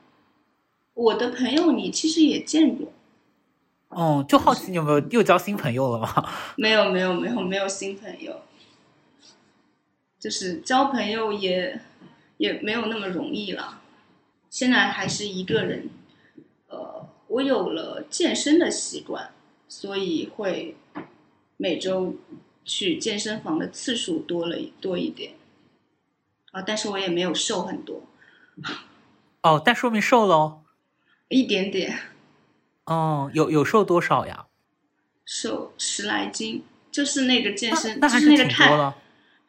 [0.95, 2.91] 我的朋友你其实也见过。
[3.95, 6.29] 哦，就好奇你有没有又交新朋友了吗？
[6.57, 8.43] 没有，没有，没有，没有新朋友。
[10.19, 11.81] 就是交朋友也
[12.39, 13.83] 也没有那么容易了。
[14.51, 15.89] 现在还是一个人。
[16.69, 19.31] 呃，我有了健身的习惯，
[19.69, 20.77] 所以会
[21.57, 22.17] 每周
[22.65, 25.35] 去健身房的次数多了多一点。
[26.53, 28.03] 啊，但是我也没有瘦很多。
[29.43, 30.63] 哦，但说明瘦了哦。
[31.29, 31.99] 一点点。
[32.87, 34.47] 哦，有有瘦多少呀？
[35.25, 38.95] 瘦十来斤，就是那个健身，那还是那个看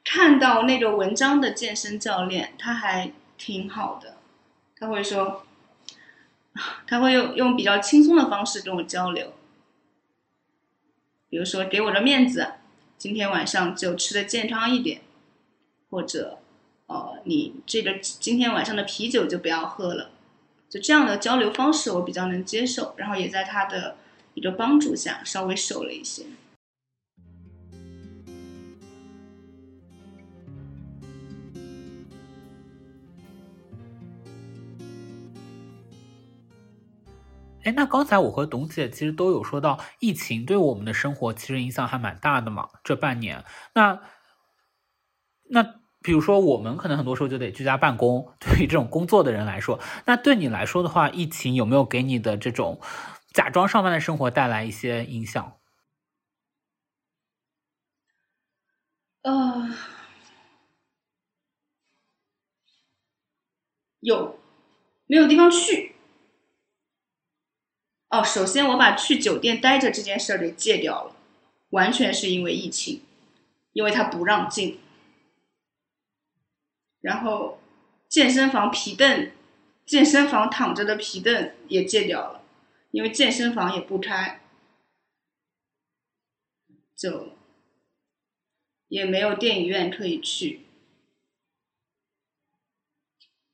[0.05, 4.17] 看到那个文章的健身教练，他还挺好的，
[4.77, 5.45] 他会说，
[6.87, 9.33] 他会用用比较轻松的方式跟我交流，
[11.29, 12.53] 比如说给我的面子，
[12.97, 15.01] 今天晚上就吃的健康一点，
[15.89, 16.39] 或者，
[16.87, 20.11] 呃，你这个今天晚上的啤酒就不要喝了，
[20.69, 23.95] 就这样的交流方式我比较能接受，然后也在他的
[24.33, 26.25] 一个帮助下稍微瘦了一些。
[37.63, 42.69] 哎，那刚才我和董姐其实都有说到，疫情对我们的生活其实影响还蛮大的嘛。
[42.83, 43.43] 这半年，
[43.73, 44.01] 那
[45.49, 52.79] 那比如说我们可能很多时候就得居家办公， 对于这种工作的人来说，那对你来说的话，疫情有没有给你的这种
[53.33, 55.53] 假装上班的生活带来一些影响？
[59.23, 59.67] 呃，
[64.01, 64.37] 有，
[65.07, 65.95] 没有地方去。
[68.09, 71.15] 哦，首先我把去酒店待着这件事儿给戒掉了，
[71.71, 73.01] 完全是因为疫情，
[73.73, 74.79] 因为他不让进。
[77.05, 77.59] 然后
[78.09, 79.31] 健身房皮凳、
[79.85, 82.43] 健身房躺着的皮凳也戒掉了，
[82.89, 84.41] 因为健身房也不开，
[86.95, 87.29] 就
[88.87, 90.61] 也没有电影院可以去，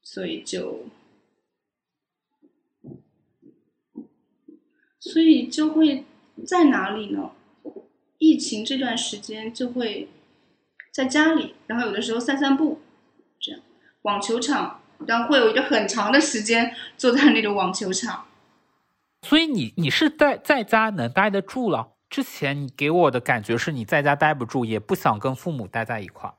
[0.01, 0.85] 所以就。
[4.97, 6.05] 所以就会
[6.47, 7.31] 在哪里呢？
[8.17, 10.07] 疫情这段时间就会
[10.93, 12.79] 在家里，然后有的时候散散步，
[14.03, 18.25] 网球场，然后会有一个很长的时间坐在那个网球场。
[19.21, 21.93] 所以你你是在在家能待得住了？
[22.09, 26.35] 之前你给我的感觉是你在家待不住，也不想跟父母待在一块儿。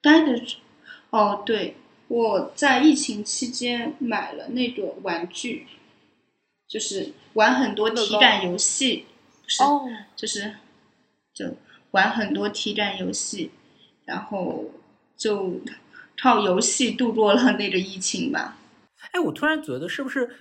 [0.00, 0.56] 待得住？
[1.10, 1.76] 哦，对。
[2.08, 5.66] 我在疫情期间买了那个玩具，
[6.68, 9.06] 就是玩很多体感游戏，
[9.46, 9.62] 是，
[10.14, 10.56] 就是
[11.32, 11.56] 就
[11.92, 13.50] 玩很多体感游戏，
[14.12, 14.64] 然后
[15.16, 15.58] 就
[16.20, 18.58] 靠游戏度过了那个疫情吧。
[19.12, 20.36] 哎，我突然觉得是不是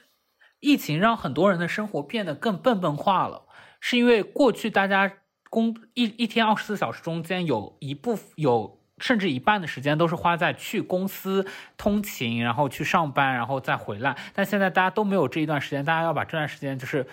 [0.60, 3.44] 疫情让很多人的生活变得更笨笨化了？
[3.80, 5.12] 是因为过去大家
[5.50, 8.80] 工一一天二十四小时中间有一部分有。
[9.02, 11.44] 甚至一半的时间都是花在去公司
[11.76, 14.16] 通勤，然后去上班，然后再回来。
[14.32, 17.08] 但现在大家都没有这一段时间，大家要把这段时间就是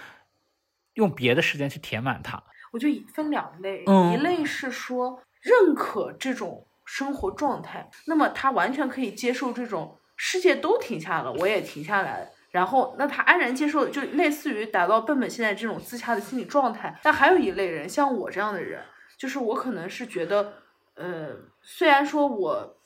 [0.93, 2.43] 用别的时间去填满它。
[2.73, 5.19] 我就分两类，一类是说
[5.49, 16.99] 认可这种生活状态，那么他完全可以接受这种世界都停下了，我也停下来，然后那他安然接受，就类似于达到笨笨现在这种自洽的心理状态。
[17.03, 18.83] 但还有一类人，像我这样的人，
[19.17, 20.53] 就是我可能是觉得。
[21.01, 21.29] 呃，
[21.63, 22.77] 虽然说我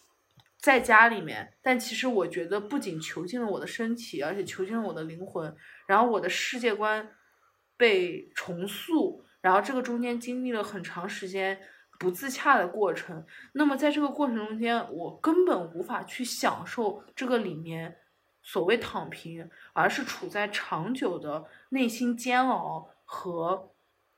[0.61, 5.57] 在家里面，但其实我觉得不仅囚禁了我的身体，而且囚禁了我的灵魂。
[5.87, 7.09] 然后我的世界观
[7.79, 11.59] 被重塑，然后这个中间经历了很长时间
[12.03, 13.25] 不自洽的过程。
[13.53, 17.99] 那么在这个过程中间，我根本无法去享受这个里面
[18.43, 23.71] 所谓躺平，而是处在长久的内心煎熬和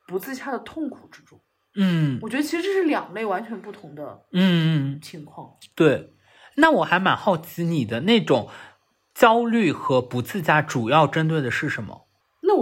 [0.06, 1.38] 不自洽的痛苦之中。
[1.76, 5.54] 嗯，我觉得其实这是两类完全不同的嗯情况。
[5.74, 6.14] 对，
[6.56, 8.48] 那我还蛮好奇你的那种
[9.12, 12.03] 焦虑和不自洽，主要针对的是什么？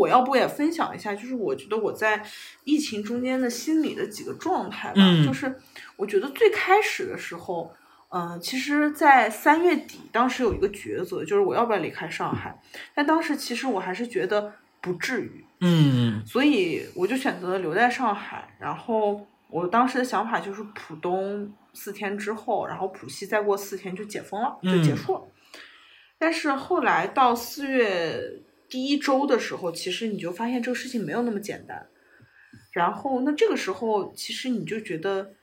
[0.02, 2.22] 那我要不也分享一下，就是我觉得我在
[2.64, 4.94] 疫情中间的心理的几个状态吧。
[4.96, 5.54] 嗯，就是
[5.96, 7.72] 我觉得最开始的时候，
[8.10, 12.60] 嗯，其实，在三月底，当时有一个抉择，就是我要不要离开上海。
[12.94, 15.44] 但当时其实我还是觉得不至于。
[15.60, 18.54] 嗯，所以我就选择了留在上海。
[18.58, 25.22] 然后我当时的想法就是，浦东四天之后，然后浦西再过四天就解封了，就结束了。
[26.18, 28.20] 但是后来到四月
[28.72, 31.90] 第一周的时候，其实你就发现这个事情没有那么简单。
[32.72, 35.34] 然后那这个时候，其实你就觉得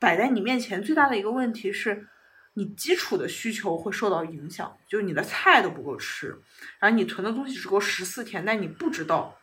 [0.00, 2.08] 摆在你面前最大的一个问题是。
[2.54, 6.36] 你基础的需求会受到影响，就是你的菜都不够吃，
[6.80, 9.38] 然后你囤的东西只够十四天，但你不知道，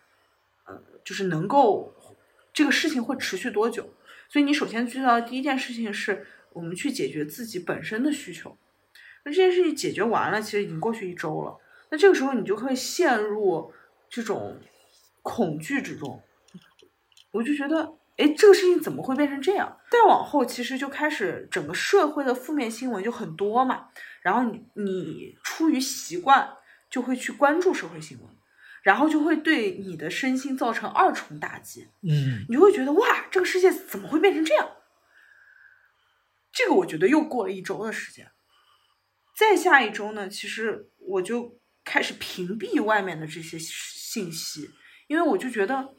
[0.65, 1.95] 呃，就是能够
[2.53, 3.93] 这个事情会持续多久，
[4.27, 8.57] 所以你首先遇到第一件事情是我们去解决自己本身的需求。
[9.23, 11.57] 那这件事情解决完了，其实已经过去一周了，
[11.89, 13.73] 那这个时候你就会陷入
[14.09, 14.59] 这种
[15.21, 16.21] 恐惧之中，
[17.31, 17.97] 我就觉得。
[18.17, 19.79] 哎，这个事情怎么会变成这样？
[19.91, 23.89] 再往后，其实就开始整个社会的负面新闻就很多嘛。
[24.23, 26.57] 然后你你出于习惯，
[26.89, 28.27] 就会去关注社会新闻，
[28.81, 31.89] 然后就会对你的身心造成二重打击。
[32.01, 34.67] 嗯，你就会觉得哇，这个世界怎么会变成这样？
[36.51, 38.31] 这个我觉得又过了一周的时间。
[39.37, 44.69] 再下一周呢，其实我就开始屏蔽外面的这些信息，
[45.07, 45.95] 因为我就觉得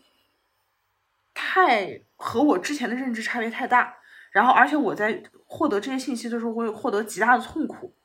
[1.33, 3.97] 太和我之前的认知差别太大，
[4.31, 7.97] 然后而且我在获得这些信息的时候会获得极大的痛苦，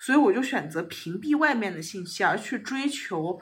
[0.00, 3.34] 所以我就选择屏蔽外面的信息，而去追求，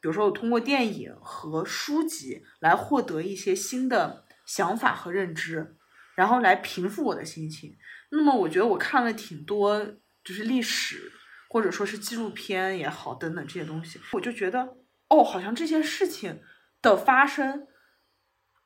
[0.00, 5.76] 比如说我通过电影和书籍来获得一些新的想法和认知。
[6.14, 7.76] 然后来平复我的心情。
[8.10, 9.84] 那么我觉得我看了挺多，
[10.22, 11.12] 就是历史
[11.54, 14.74] 或者说是纪录片也好，等等这些东西，我就觉得
[15.08, 16.40] 哦，好像这些事情
[16.82, 17.68] 的发生，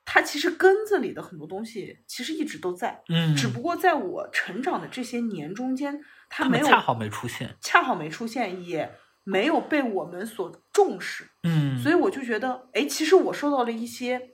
[0.07, 7.55] 它其实根子里的很多东西其实一直都在，嗯，只不过在我成长的这些年中间，它没有恰好没出现。
[7.61, 8.91] 恰好没出现，也
[9.23, 14.31] 没有被我们所重视，嗯，所以我就觉得，哎，其实我受到了一些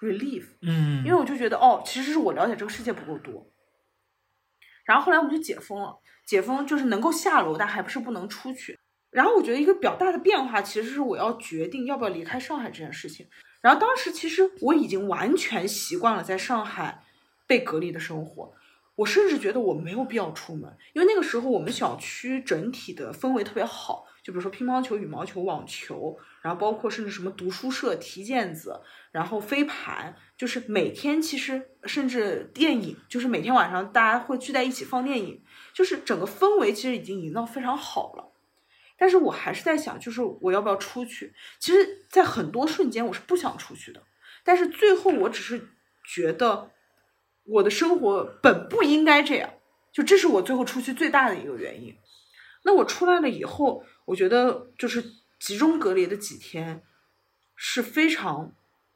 [0.00, 0.44] relief。
[0.62, 3.50] 嗯，因为我就觉得哦，其实是我了解这个世界不够多。
[4.84, 8.78] 然后后来我们就解封了，解封就是能够下楼，但还不是不能出去。
[9.10, 13.26] 然后我觉得一个比较大的变化，其实是我要决定要不要离开上海这件事情。
[13.60, 17.02] 然后当时其实我已经完全习惯了在上海
[17.46, 18.52] 被隔离的生活，
[18.96, 28.80] 我甚至觉得我没有必要出门，因为那个时候我们小区整体的氛围特别好，就比如说乒乓球、羽毛球、网球，然后包括甚至什么读书社、踢毽子，
[29.12, 35.44] 然后飞盘，就是每天其实甚至电影，就是每天晚上大家会聚在一起放电影，
[35.74, 38.32] 就是整个氛围其实已经营造非常好了。
[38.96, 41.34] 但是我还是在想，就是我要不要出去？
[41.58, 44.02] 其实，在很多瞬间我是不想出去的，
[44.42, 45.68] 但是最后我只是
[46.02, 46.70] 觉得
[47.44, 49.50] 我的生活本不应该这样，
[49.92, 51.94] 就这是我最后出去最大的一个原因。
[52.66, 55.02] 那我出来了以后，我觉得就是
[55.40, 56.82] 集中隔离的几天
[57.56, 58.52] 是非常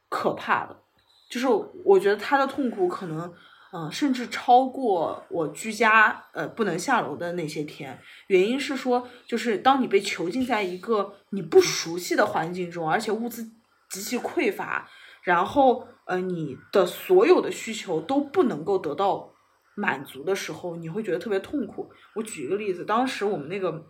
[0.09, 0.83] 可怕的，
[1.31, 1.47] 就是
[1.85, 3.33] 我觉得他的痛苦可能，
[3.73, 8.01] 嗯、甚至超过我居家呃不能下楼的那些天。
[8.29, 13.45] 原因是说，就是当你被囚禁在一个你不熟悉的环境中，而且物资
[13.91, 14.89] 极其匮乏，
[15.23, 19.33] 然后呃你的所有的需求都不能够得到
[19.75, 21.91] 满足的时候，你会觉得特别痛苦。
[22.15, 23.85] 我举一个例子，当时我们那个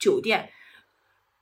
[0.00, 0.50] 酒店，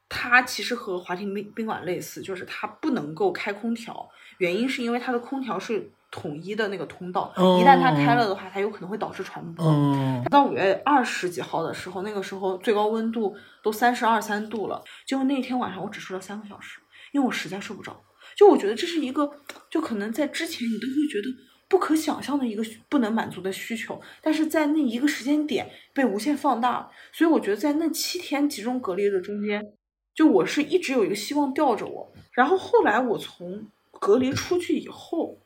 [0.08, 9.64] 它其实和华庭宾宾馆类似，就是它不能够开空调，原因是因为它的空调是统一的那个通道，一旦它开了的话，它有可能会导致传播。
[9.66, 16.80] 嗯，到五月二十几号的时候，那个时候最高温度都三十二三度了，结果那天晚上我只睡了三个小时，
[17.12, 18.02] 因为我实在睡不着。
[18.36, 19.30] 就我觉得这是一个，
[19.70, 21.28] 就可能在之前你都会觉得
[21.68, 26.90] 不可想象的一个不能满足的需求，但是在那一个时间点被无限放大。
[27.12, 29.62] 所以我觉得在那七天集中隔离的中间，
[30.14, 32.12] 就我是一直有一个希望吊着我。
[32.32, 33.66] 然后后来我从
[34.00, 35.38] 隔离出去以后，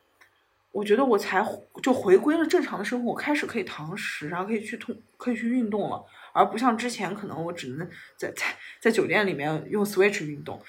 [0.70, 1.44] 我觉得我才
[1.82, 8.46] 就回归了正常的生活，开始可以堂食，然后可以去通可以去运动了，而不像之前可能我只能在在
[8.80, 10.62] 在酒店里面用 Switch 运动。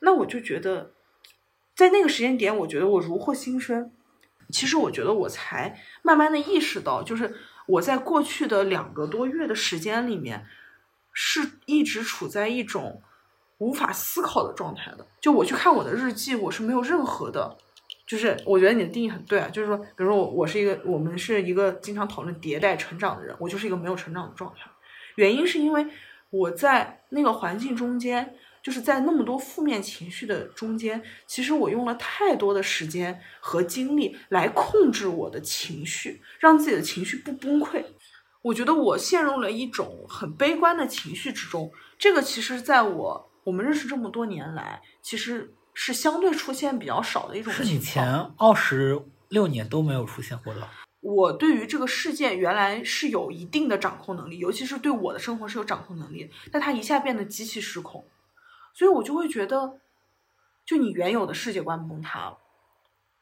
[0.00, 0.92] 那我就觉得，
[1.74, 3.92] 在那个时间点，我觉得我如获新生。
[4.50, 7.34] 其实我觉得我才慢慢的意识到，就是
[7.66, 10.46] 我在过去的两个多月的时间里面，
[11.12, 13.02] 是一直处在一种
[13.58, 15.06] 无法思考的状态的。
[15.20, 17.56] 就我去看我的日记，我是没有任何的，
[18.06, 24.70] 就是我觉得你的定义很对啊，就是说，比如说我我是一个，我们是一个经常讨论迭代成长的人，我就是一个没有成长的状态。
[25.16, 25.86] 原因是因为
[26.30, 28.34] 我在那个环境中间。
[28.62, 37.84] 就是在那么多负面情绪的中间，其实我用了太多的时间和精力来控制我的情绪，让自己的情绪不崩溃。
[38.42, 41.70] 我觉得我陷入了一种很悲观的情绪之中。
[41.98, 47.68] 这个其实在我我们认识这么多年来，其实是相对出现比较少的一种情况。
[47.68, 48.98] 是你前二十
[49.28, 50.66] 六年都没有出现过的。
[51.00, 58.04] 我对于这个事件原来是有一定的掌控能力，尤其是对我的生活是有掌控能力，但它一下变得极其失控。
[58.72, 59.78] 所以我就会觉得，
[60.64, 62.38] 就你原有的世界观崩塌了，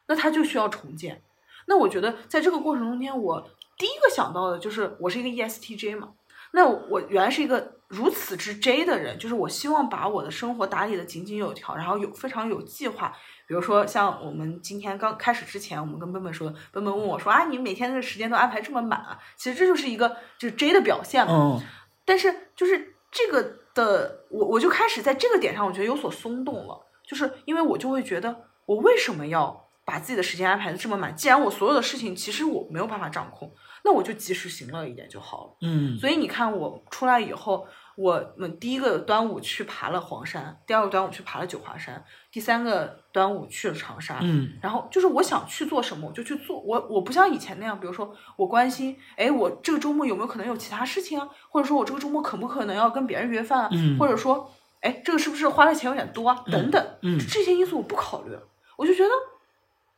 [0.07, 1.23] 那它就需要重建。
[1.67, 6.13] 那我觉得在这个过程中间，我第一个想到的就是我是一个 ESTJ 嘛，
[6.53, 13.15] 那我原来是一个如此之 J 的人，就是我希望把我的生活打理的井井有条，然后有非常有计划。
[13.47, 19.19] 比如说像我们今天刚开始之前，我们跟笨笨说，笨笨问我说啊，你每天的时间都安排这么满啊？
[19.37, 21.33] 其实这就是一个就是 J 的表现嘛。
[21.33, 21.63] 嗯，
[22.05, 28.35] 但是就是这个的，我我就开始在这个点上，我觉得有所松动了，就是因为我就会觉得，
[28.67, 31.17] 我为什么要把自己的时间安排的这么满？
[31.17, 33.51] 既然我所有的事情其实我没有办法掌控，
[33.83, 35.57] 那那我就及时行乐一点就好了。
[35.63, 37.67] 嗯，所以你看，我出来以后，
[37.97, 44.19] 我们第一个端午去爬了黄山，第二个端午去爬了九华山，第三个端午去了长沙。
[44.21, 46.61] 嗯然后就是我想去做什么，我就去做。
[46.61, 51.27] 我我不像以前那样，比如说我关心，哎，我这个周末有没有可能有其他事情啊？
[51.49, 53.69] 或者说我这个周末可不可能要跟别人约饭啊？
[53.73, 56.45] 嗯或者说，哎，这个是不是花的钱有点多啊？
[56.53, 58.37] 等等，嗯这些因素我不考虑，
[58.77, 59.11] 我就觉得，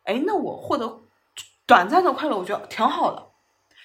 [0.04, 1.00] 哎，那我获得
[1.66, 3.26] 短暂的快乐，我觉得挺好的。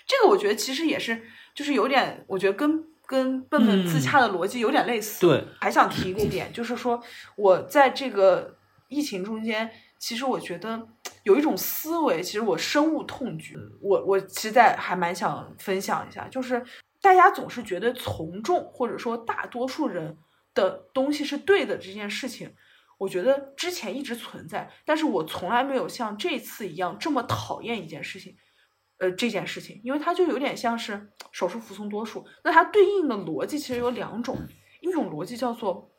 [0.07, 5.27] 这个我觉得其实也是，就是有点，我觉得跟跟笨笨自洽的逻辑有点类似。
[5.27, 7.01] 对，还想提一个 点，就是说
[7.35, 8.55] 我在这个
[8.87, 10.87] 疫情中间，其实我觉得
[11.23, 13.55] 有一种思维，其实我深恶痛绝。
[13.81, 16.63] 我我其实在还蛮想分享一下，就是
[17.01, 20.17] 大家总是觉得从众或者说大多数人
[20.53, 22.53] 的东西是对的这件事情。
[22.97, 28.37] 我觉得之前一直存在，但是我从来没有像这次一样这么讨厌一件事情。
[28.97, 32.25] 呃，这件事情，因为它就有点像是少数服从多数。
[32.45, 34.47] 那它对应的逻辑其实有两种，
[34.79, 35.91] 一种逻辑叫做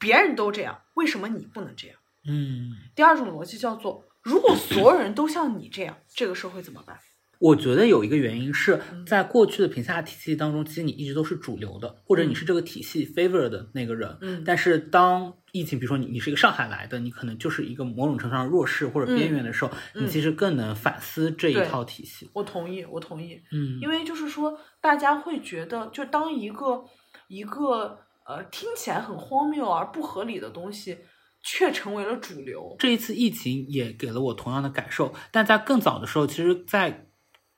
[0.00, 1.96] 别人都这样，为什么你不能这样？
[2.28, 6.98] 嗯，第二种逻辑叫做如果所有人都像你这样，这个社会怎么办？
[7.38, 14.16] 我觉得有一个原因是嗯在过去的评价体系当中，其实你一直都是主流的，或者你是这个体系 favor 的那个人。
[14.20, 22.30] 嗯但是当疫情，比如说你你是一个上海来的，你可能就是一个某种程度上弱势或者边缘的时候，嗯你其实更能反思这一套体系。
[22.34, 23.40] 我同意，我同意。
[23.52, 26.84] 嗯，因为就是说，大家会觉得，就当一个
[27.28, 30.98] 一个呃听起来很荒谬而不合理的东西，
[31.42, 32.74] 却成为了主流。
[32.78, 37.06] 这一次疫情也给了我同样的感受，但在更早的时候，其实，在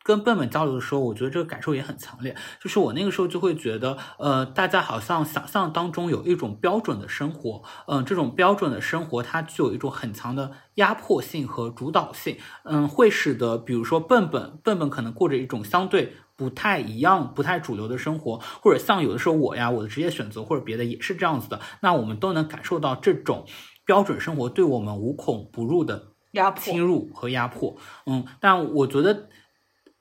[0.08, 2.34] 跟笨笨交流的时候，我觉得这个感受也很强烈。
[2.62, 16.14] 就是我那个时候就会觉得，呃，大家好像想象当中有一种标准的生活，嗯、这种标准的生活它具有一种很强的压迫性和主导性，嗯，会使得比如说笨笨笨笨可能过着一种相对。
[16.38, 23.44] 不太一样、不太主流的生活，或者像有的时候我呀，我的职业选择或者别的也是这样子的，那我们都能感受到这种
[23.84, 27.74] 标准生活对我们无孔不入的压迫侵入和压迫。
[28.06, 29.26] 嗯，但我觉得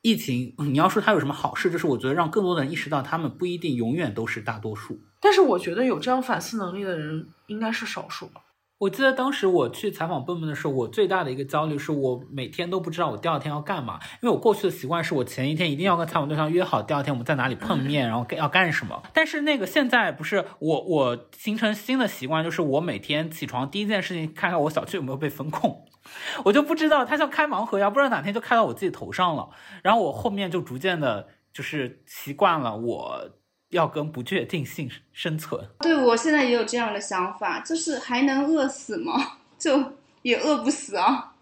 [0.07, 4.97] 疫情，你要说它有什么好事，就是我觉得让更多的人意识到，他们不一定永远都是大多数。
[5.19, 8.39] 但是我觉得有这样反思能力的人应该是少数吧。
[8.80, 19.01] 我记得当时我去采访笨笨的时候，我最大的一个焦虑是我每天都不知道我第二天要干嘛，因为我过去的习惯是我前一天一定要跟采访对象约好第二天我们在哪里碰面，然后干要干什么。
[19.13, 25.86] 但是那个现在不是我我形成新的习惯，就是我每天起床第一件事情看看我小区有没有被封控。
[26.45, 29.49] 我就不知道它像开盲盒一样，不知道哪天就开到我自己头上了。
[29.84, 33.30] 然后我后面就逐渐的，就是习惯了我
[33.70, 35.68] 要跟不确定性生存。
[35.80, 39.39] 对我现在也有这样的想法，就是还能饿死吗？
[39.57, 41.34] 就也饿不死啊，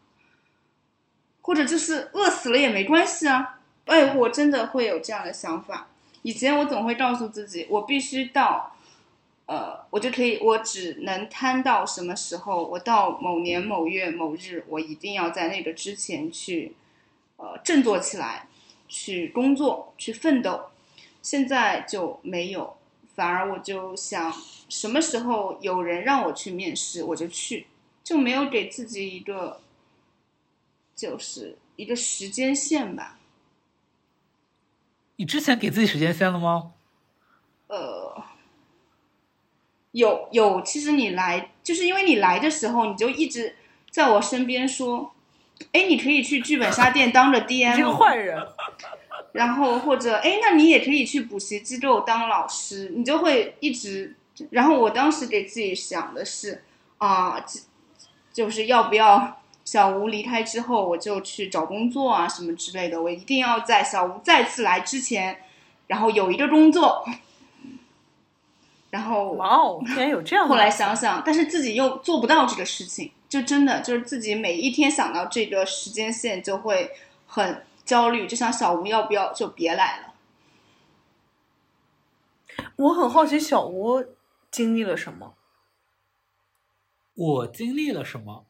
[1.41, 3.59] 或者就是饿死了也没关系啊。
[3.85, 5.87] 哎，我真的会有这样的想法。
[6.23, 8.75] 以前我总会告诉自己，我必须到，
[9.45, 16.75] 呃，我就可以，我只能摊到什么时候，我到某年某月某日，我一定要在那个之前去，
[17.37, 18.47] 呃，振作起来，
[18.87, 20.71] 去工作，去奋斗。
[21.25, 22.77] 现在就没有，
[23.15, 24.31] 反而我就想，
[24.69, 27.65] 什么时候有人让我去面试，我就去，
[28.03, 29.59] 就没有给自己一个，
[30.95, 33.17] 就是一个时间线吧。
[35.15, 36.73] 你之前给自己时间线了吗？
[37.69, 38.23] 呃，
[39.93, 43.55] 有有，其实你来，就是因为你来的时候，你就一直
[43.89, 45.15] 在我身边说，
[45.71, 48.47] 哎，你可以去剧本杀店当着你这个 DM，坏人，
[49.35, 54.15] 然后或者哎，那你也可以去补习机构当老师，你就会一直。
[54.49, 56.63] 然后我当时给自己想的是，
[56.97, 57.59] 啊，就
[58.33, 65.37] 就是要不要小吴离开之后，我就去找工作啊什么之类的，我一定要在小吴再次来之前，
[65.87, 67.05] 然后有一个工作。
[68.89, 70.49] 然后哇哦，竟然有这样的。
[70.49, 76.91] 后来想想，但是自己又做不到这个事情，就真的就是自己每一天想到这个时间线就会
[77.27, 80.13] 很焦虑，就像小吴要不要就别来了。
[82.77, 84.03] 我很好奇小吴
[84.49, 85.35] 经历了什么，
[87.13, 88.47] 我经历了什么？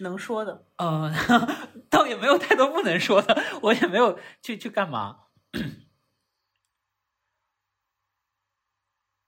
[0.00, 0.66] 能说的。
[0.76, 1.12] 呃，
[1.88, 5.20] 倒也没有太多不能说的，我也没有去去干嘛。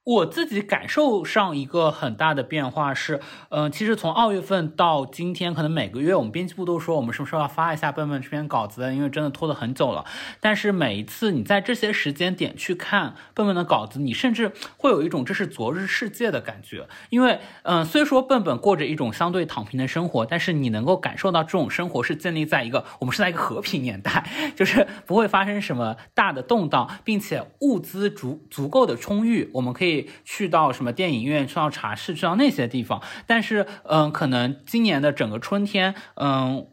[0.07, 10.05] 我自己感受上一个很大的变化是，嗯，其实从二月份到今天，可能每个月我们编辑部都说我们什么时候要发一下笨笨这篇稿子，因为真的拖了很久了。
[10.39, 16.87] 但是每一次你在这些时间点去看笨笨的稿子，你甚至会有一种这是昨日世界的感觉。
[17.11, 29.96] 因为，嗯，虽说笨笨过着一种相对躺平的生活，但是你能够感受到这种生活是建立在一个我们是在一个和平年代， 就是不会发生什么大的动荡，并且物资足足够的充裕，我们可以。
[30.25, 36.69] 去到什么电影院，去到茶室，去到那些地方，但是，嗯，可能今年的整个春天，嗯，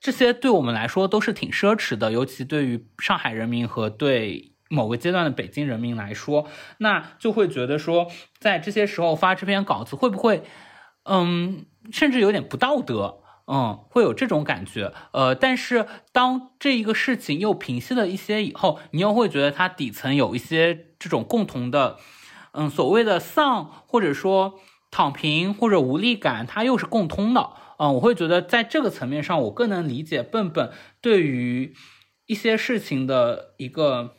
[0.00, 6.46] 这些对我们来说都是挺奢侈的，尤其对于上海人民和对某个阶段的北京人民来说，
[6.78, 10.42] 那就会觉得说，在这些时候发这篇稿子会不会，
[11.04, 13.22] 嗯，甚至有点不道德。
[13.50, 21.96] 嗯，会有这种感觉，呃，但是当这一个事情又平息了一些以后，你又会觉得它底层有一些这种共同的，
[22.58, 24.58] 嗯，所谓的丧或者说
[24.90, 27.50] 躺平或者无力感，它又是共通的。
[27.78, 31.74] 嗯，我会觉得在这个层面上，我更能理解笨笨对于
[32.26, 34.16] 一些事情的一个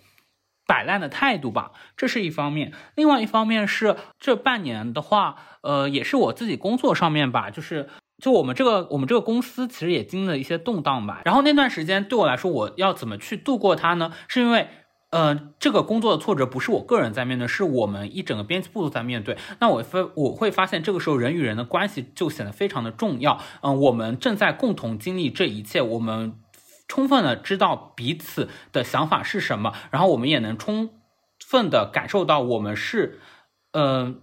[0.65, 2.73] 摆烂的态度吧，这是一方面。
[2.95, 7.89] 另外一方面是这半年的话，呃，也是我自己工作上面吧，就是。
[8.21, 11.21] 就我们这个，我们这个公司其实也经历了一些动荡吧。
[11.23, 14.11] 然后那段时间对我来说，我要怎么去度过它呢？
[14.27, 14.67] 是因为，
[15.11, 19.37] 呃，这个工作的挫折不是我个人在面对，是我们一整个编辑部都在面对。
[19.59, 23.39] 那我发我会发现，这个时候人与人的关系就显得非常的重要。
[23.61, 26.33] 嗯，我们正在共同经历这一切，我们
[26.87, 30.89] 充分的知道彼此的想法是什么，然后我们也能充
[31.43, 33.19] 分的感受到我们是，
[33.71, 34.21] 嗯。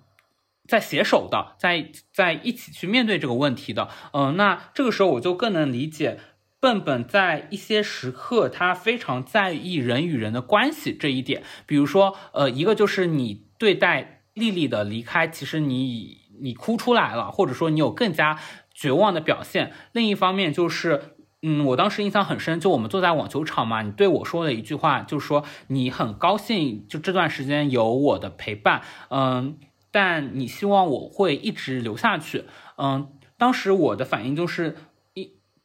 [0.68, 6.18] 在携手的，在在一起去面对这个问题的，嗯，那这个时候我就更能理解
[6.60, 11.42] 笨笨在一些时刻他非常在意人与人的关系这一点。
[11.66, 18.38] 比如说，呃，一个就是你对待丽丽的离开，其实你你哭出来了，或者说你有更加
[18.72, 19.72] 绝望的表现。
[19.92, 29.58] 另一方面就是，嗯，我当时印象很深，就我们坐在网球场嘛，你对我说了一句话，就是说你很高兴，就这段时间有我的陪伴，嗯。
[29.92, 32.44] 但你希望我会一直留下去，
[32.76, 34.76] 嗯，当时我的反应就是，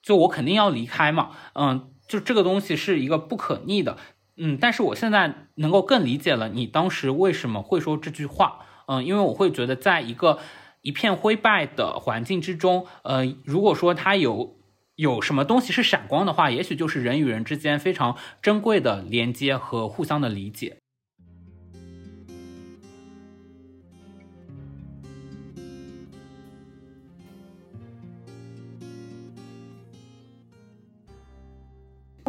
[0.01, 3.97] 就我肯定要离开嘛，嗯，就这个东西是一个不可逆的，
[4.37, 10.39] 嗯，但是我现在能够更理解了你当时为什么会说这句话，嗯，因为我会觉得在一个
[10.81, 14.57] 一片灰败的环境之中，呃，如果说它有
[14.95, 20.77] 有什么东西是闪光的话，也许就是人与人之间非常珍贵的连接和互相的理解。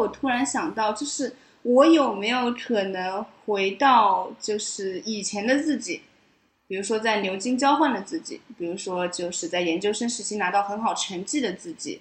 [0.02, 6.02] 我突然想到，就是我有没有可能回到就是以前的自己，
[6.66, 12.00] 比如说在牛津交换的自己，比如说就是在研究生时期拿到很好成绩的自己，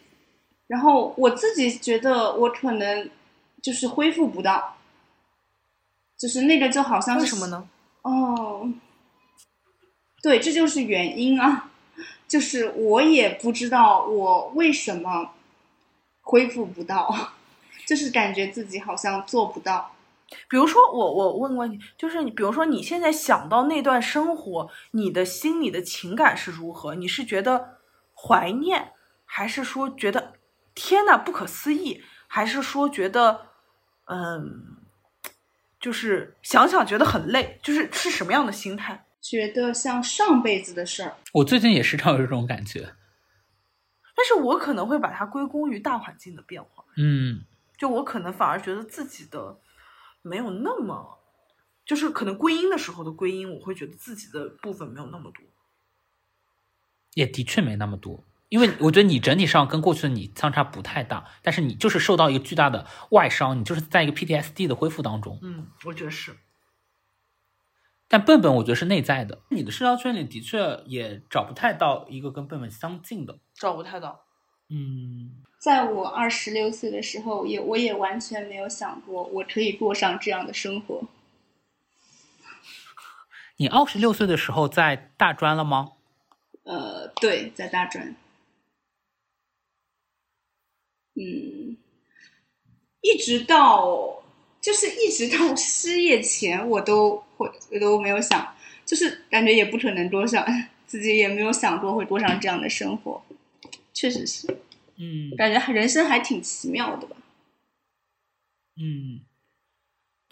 [0.67, 3.09] 然后我自己觉得我可能
[3.61, 4.75] 就是恢复不到，
[6.17, 7.69] 就是那个就好像是什么呢？
[8.01, 8.67] 哦，
[10.23, 11.69] 对，这就是原因啊，
[12.27, 15.33] 就是我也不知道我为什么
[16.21, 17.33] 恢复不到。
[17.91, 19.93] 就是感觉自己好像做不到。
[20.47, 26.95] 比如说，我我问个问题，就是你，比如说你现在想到那段生活，你的心里的情感是如何？
[26.95, 27.79] 你是觉得
[28.15, 28.93] 怀念，
[29.25, 30.35] 还是说觉得
[30.73, 33.47] 天呐不可思议，还是说觉得
[34.05, 34.77] 嗯，
[35.77, 39.05] 就是想想觉得很累，就是是什么样的心态？
[39.21, 41.17] 觉得像上辈子的事儿。
[41.33, 42.93] 我最近也时常有这种感觉，
[44.15, 46.85] 但是我可能会把它归功于大环境的变化。
[46.95, 47.43] 嗯。
[47.81, 49.59] 就我可能反而觉得自己的
[50.21, 51.17] 没有那么，
[51.83, 55.43] 就是可能归因的时候的归因，我会觉得自己的部分没有那么多，
[57.15, 65.39] 也的确没那么多，因为我觉得你整体上跟过去的你相差不太大，但是你就是受到一个巨大的外伤，你就是在一个 PTSD 的恢复当中。
[65.41, 66.37] 嗯，我觉得是。
[68.07, 74.25] 但笨笨，我觉得是内在的，你的社交圈里的确也找不太到一个跟笨笨相近的，找不太到。
[74.69, 75.41] 嗯。
[75.61, 81.03] 在我二十六岁的时候，也我也完全没有想过我可以过上这样的生活。
[83.57, 85.91] 你二十六岁的时候在大专了吗？
[86.63, 88.15] 呃，对，在大专。
[91.13, 91.77] 嗯，
[93.01, 94.23] 一直到
[94.59, 100.43] 就是一直到失业前，我都会我都没有想，就是感觉也不可能多想，
[100.87, 103.23] 自己也没有想过会过上这样的生活，
[103.93, 104.57] 确实是。
[104.97, 107.15] 嗯，感觉人生还挺奇妙的吧？
[108.77, 109.21] 嗯，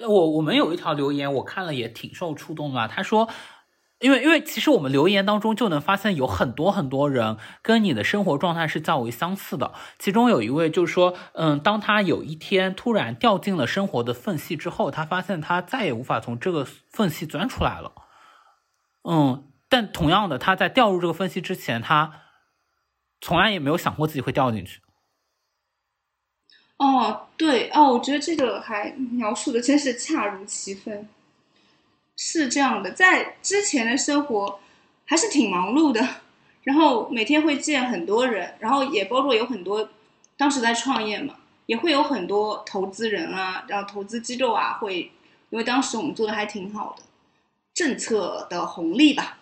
[0.08, 2.88] 我我们有一条留言，我看了也挺受触动的。
[2.88, 3.30] 他说，
[4.00, 9.74] 因为因为其实我们留言当中就能发现有很多很多人跟你的生活状态是较为相似的。
[10.00, 17.92] 其中有一位就是说，嗯，当他有一天突然掉进了生活的缝隙之后，他发现他再也无法从这个缝隙钻出来了。
[19.04, 22.22] 嗯，但同样的，他在掉入这个缝隙之前，他
[23.22, 24.82] 从来也没有想过自己会掉进去。
[26.78, 31.08] 哦，对哦，我觉得这个还描述的真是恰如其分。
[32.22, 34.60] 是这样的，在之前的生活
[35.06, 36.06] 还是挺忙碌的，
[36.64, 39.90] 然后每天会见很多人，然后也包括有很多
[40.36, 45.12] 当时在创业嘛，也会有很多投资人啊，然后投资机构啊，会
[45.50, 47.04] 因为当时我们做的还挺好的，
[47.74, 49.40] 政策的红利吧，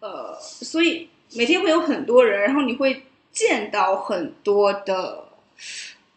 [0.00, 3.02] 呃，所以每天会有很多人，然后你会
[3.32, 5.28] 见到很多的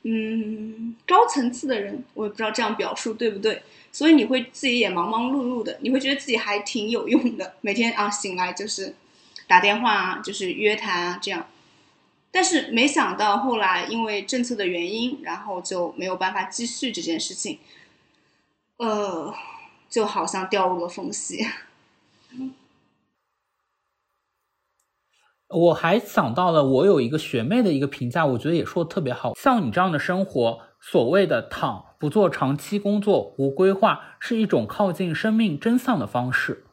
[0.03, 3.61] 嗯高层次的人，我也不知道这样表述对不对。
[3.91, 7.55] 所以你会自己也忙忙碌碌的，你会觉得自己还挺有用的。
[7.61, 8.93] 每天啊醒来就是
[9.47, 11.47] 打电话啊，就是约谈啊这样。
[12.31, 17.57] 但是没想到后来因为政策的原因，然后就没有办法继续这件事情，
[18.77, 19.33] 呃，
[19.89, 21.43] 就好像掉入了缝隙。
[25.49, 29.33] 我还想到了，我有一个学妹的一个评价，我觉得也说的特别好。
[29.35, 31.85] 像你这样的生活，所谓的躺。
[31.99, 36.63] 不做长期工作、无规划，是一种靠近生命真相的方式。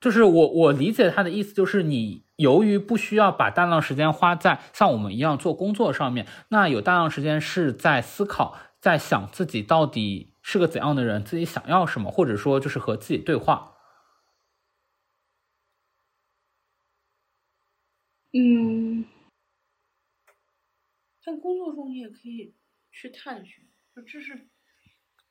[0.00, 13.74] 就是我我理解他的意思，就是你由于不需要把大量时间花在像我们一样做工作上面，那有大量时间是在思考，在想自己到底是个怎样的人，自己想要什么，或者说就是和自己对话。
[18.32, 19.04] 嗯。
[21.24, 22.54] 但工作中你也可以
[22.90, 24.48] 去探寻，就这是，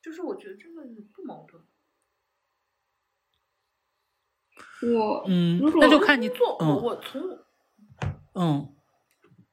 [0.00, 1.60] 就是我觉得这个不矛盾。
[4.82, 7.20] 我嗯，那就看你做，我我从
[8.34, 8.76] 嗯，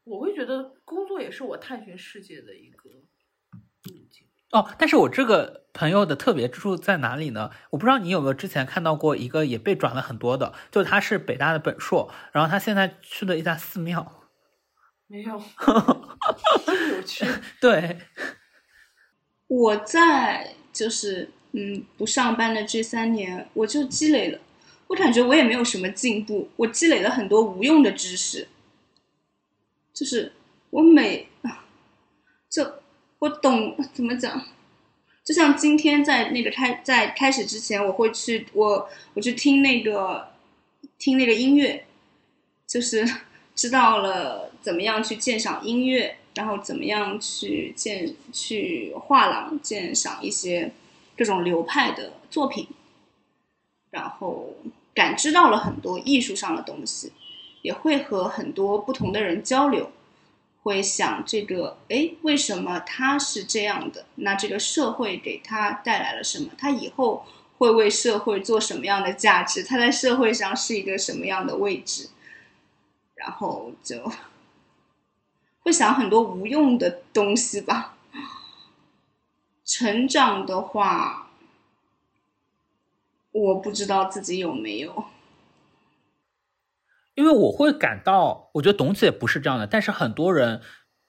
[0.03, 3.04] 我会觉得工作也是我探寻世界的一个。
[4.51, 7.51] 哦，但是我这个朋友的特别之处在哪里呢？
[7.71, 14.21] 我不知道你有没有之前看到过一个也被转了很多的，就他是北大的本硕，然后他现在去了一家寺庙。
[15.07, 15.41] 没有，
[16.93, 17.25] 有趣。
[17.59, 17.99] 对，
[19.47, 24.39] 我在就是嗯不上班的这三年，我就积累了，
[24.87, 28.47] 我感觉我也没有什么进步，我积累了很多无用的知识。
[29.93, 30.31] 就是
[30.69, 31.27] 我每
[32.49, 32.63] 就
[33.19, 34.45] 我懂怎么讲，
[35.23, 40.29] 就像今天在那个开在开始之前，我会去我我去听那个
[40.97, 41.85] 听那个音乐，
[42.67, 43.05] 就是
[43.55, 44.51] 知道了。
[44.65, 50.71] 怎么样去鉴赏音乐，然后怎么样去鉴去画廊鉴赏一些
[51.15, 52.67] 各种流派的作品，
[53.91, 54.55] 然后
[54.95, 57.11] 感知到了很多艺术上的东西，
[57.61, 59.91] 也会和很多不同的人交流，
[60.65, 64.05] 会想这个哎为什么他是这样的？
[64.15, 66.49] 那这个社会给他带来了什么？
[66.57, 67.23] 他以后
[67.59, 69.63] 会为社会做什么样的价值？
[69.63, 72.09] 他在社会上是一个什么样的位置？
[73.13, 74.11] 然后就。
[75.61, 77.95] 会想很多无用的东西吧。
[79.63, 81.29] 成长的话，
[83.31, 85.05] 我不知道自己有没有。
[87.15, 90.61] 因为我会感到，我觉得董姐不是这样的，但是很多人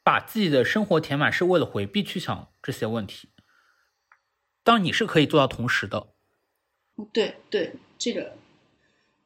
[0.04, 3.30] 把自己的生活填满是为了回避去想这些问题。
[4.62, 6.09] 当你是可以做到同时的。
[7.12, 8.36] 对对，这个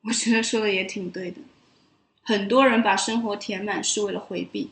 [0.02, 1.40] 我觉得说的也挺对的。
[2.22, 4.70] 很多人把生活填满是为了回避。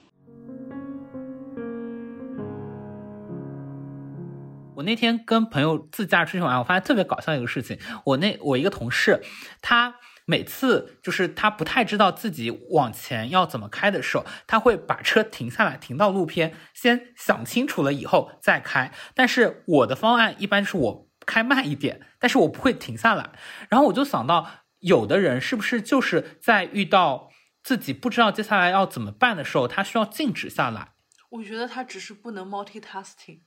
[4.76, 7.78] 我那天跟朋友自驾出去玩，我发现特别搞笑一个事情。
[8.04, 9.20] 我那我一个同事，
[9.60, 9.96] 他
[10.30, 18.92] 每次就是他不太知道自己往前要怎么开的时候，他会把车停下来，停到路边，先想清楚了以后再开。
[19.14, 23.30] 但是我的方案一般是我开慢一点，但是我不会停下来。
[23.70, 24.46] 然后我就想到，
[24.80, 27.30] 有的人是不是就是在遇到
[27.62, 30.92] 自己不知道接下来要怎么办的时候，他需要静止下来？
[31.30, 33.44] 我觉得他只是不能 multitasking。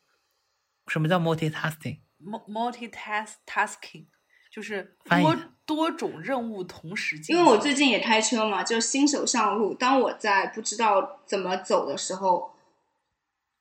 [0.88, 4.08] 什么叫 multitasking？multitasking
[4.52, 5.36] 就是多
[5.66, 7.38] 多种任务同时进行。
[7.38, 9.74] 因为我最近也开车嘛，就新手上路。
[9.74, 12.54] 当我在不知道怎么走的时候，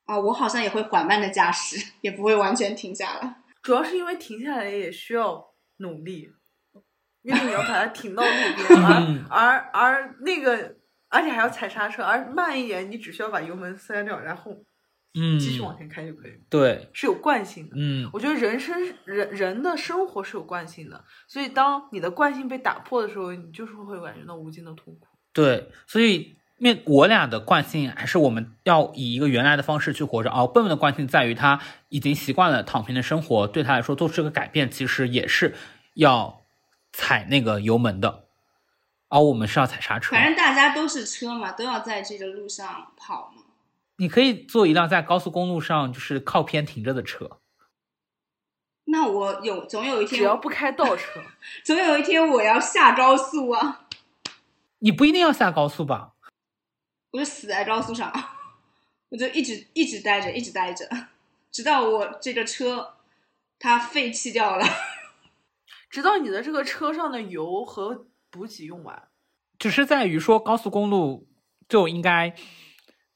[0.07, 3.36] 啊，我好像也会缓慢的驾驶，也不会完全停下来。
[3.62, 6.32] 主要是因为停下来也需要努力，
[7.22, 10.74] 因为你要把它停到路边，而而而那个，
[11.09, 14.57] 而且还要踩刹车，而慢一点，你只需要把油门塞掉，然后。
[15.15, 17.73] 嗯，继续往前开就可以，对，是有惯性的。
[17.77, 25.09] 嗯我觉得人生人人的生活是有惯性的，所以当你的惯性被打破的时候，你就是会感觉到无尽的痛苦。
[25.33, 30.31] 对，所以面我俩的惯性还是我们要以一个原来的方式去活着。
[30.31, 35.57] 而笨笨的惯性在于他已经习惯了躺平的生活，对他来说做出这个改变，其实也是
[35.95, 36.43] 要
[36.93, 38.27] 踩那个油门的，
[39.09, 40.15] 而我们是要踩刹车。
[40.15, 43.43] 反正大家都是车嘛，都要在这个路上跑嘛。
[44.01, 47.38] 你可以坐一辆在高速公路上就是靠边停着的车。
[48.84, 51.20] 那我有总有一天，只要不开倒车，
[51.66, 53.86] 总有一天我要下高速啊，
[54.78, 56.14] 你不一定要下高速吧？
[57.11, 58.11] 我就死在高速上，
[59.11, 60.88] 我就一直一直待着，一直待着，
[61.53, 62.94] 直到我这个车
[63.59, 64.64] 它废弃掉了。
[65.90, 69.09] 直到你的这个车上的油和补给用完。
[69.59, 71.28] 只是在于说高速公路
[71.68, 72.34] 就应该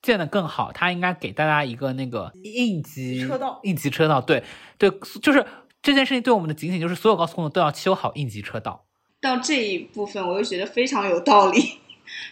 [0.04, 4.20] 建的更好，它应该给大家一个那个应急车道应急车道。
[4.20, 4.44] 对
[4.78, 4.90] 对，
[5.22, 5.44] 就是
[5.82, 8.84] 这件事情对我们的警醒就是，所有高速公路都要修好应急车道。
[9.20, 11.80] 到这一部分，我又觉得非常有道理，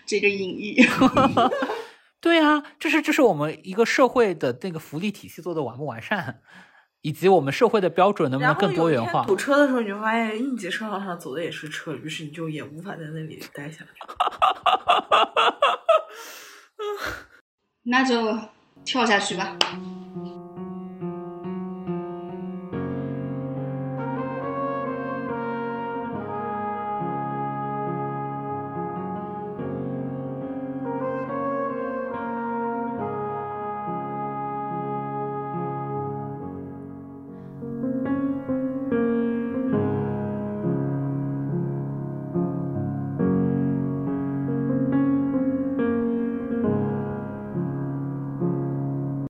[0.05, 0.77] 这个隐喻。
[2.21, 6.41] 对啊，这是这是我们一个社会的那个福利体系做的完不完善，
[7.01, 9.25] 以及我们社会的标准能不能更多元化。
[9.25, 13.91] 堵车的时候，你就发现应急车道上走的也是车，于是你就也无法在那里待下去。
[17.85, 18.39] 那就
[18.85, 19.57] 跳下去吧。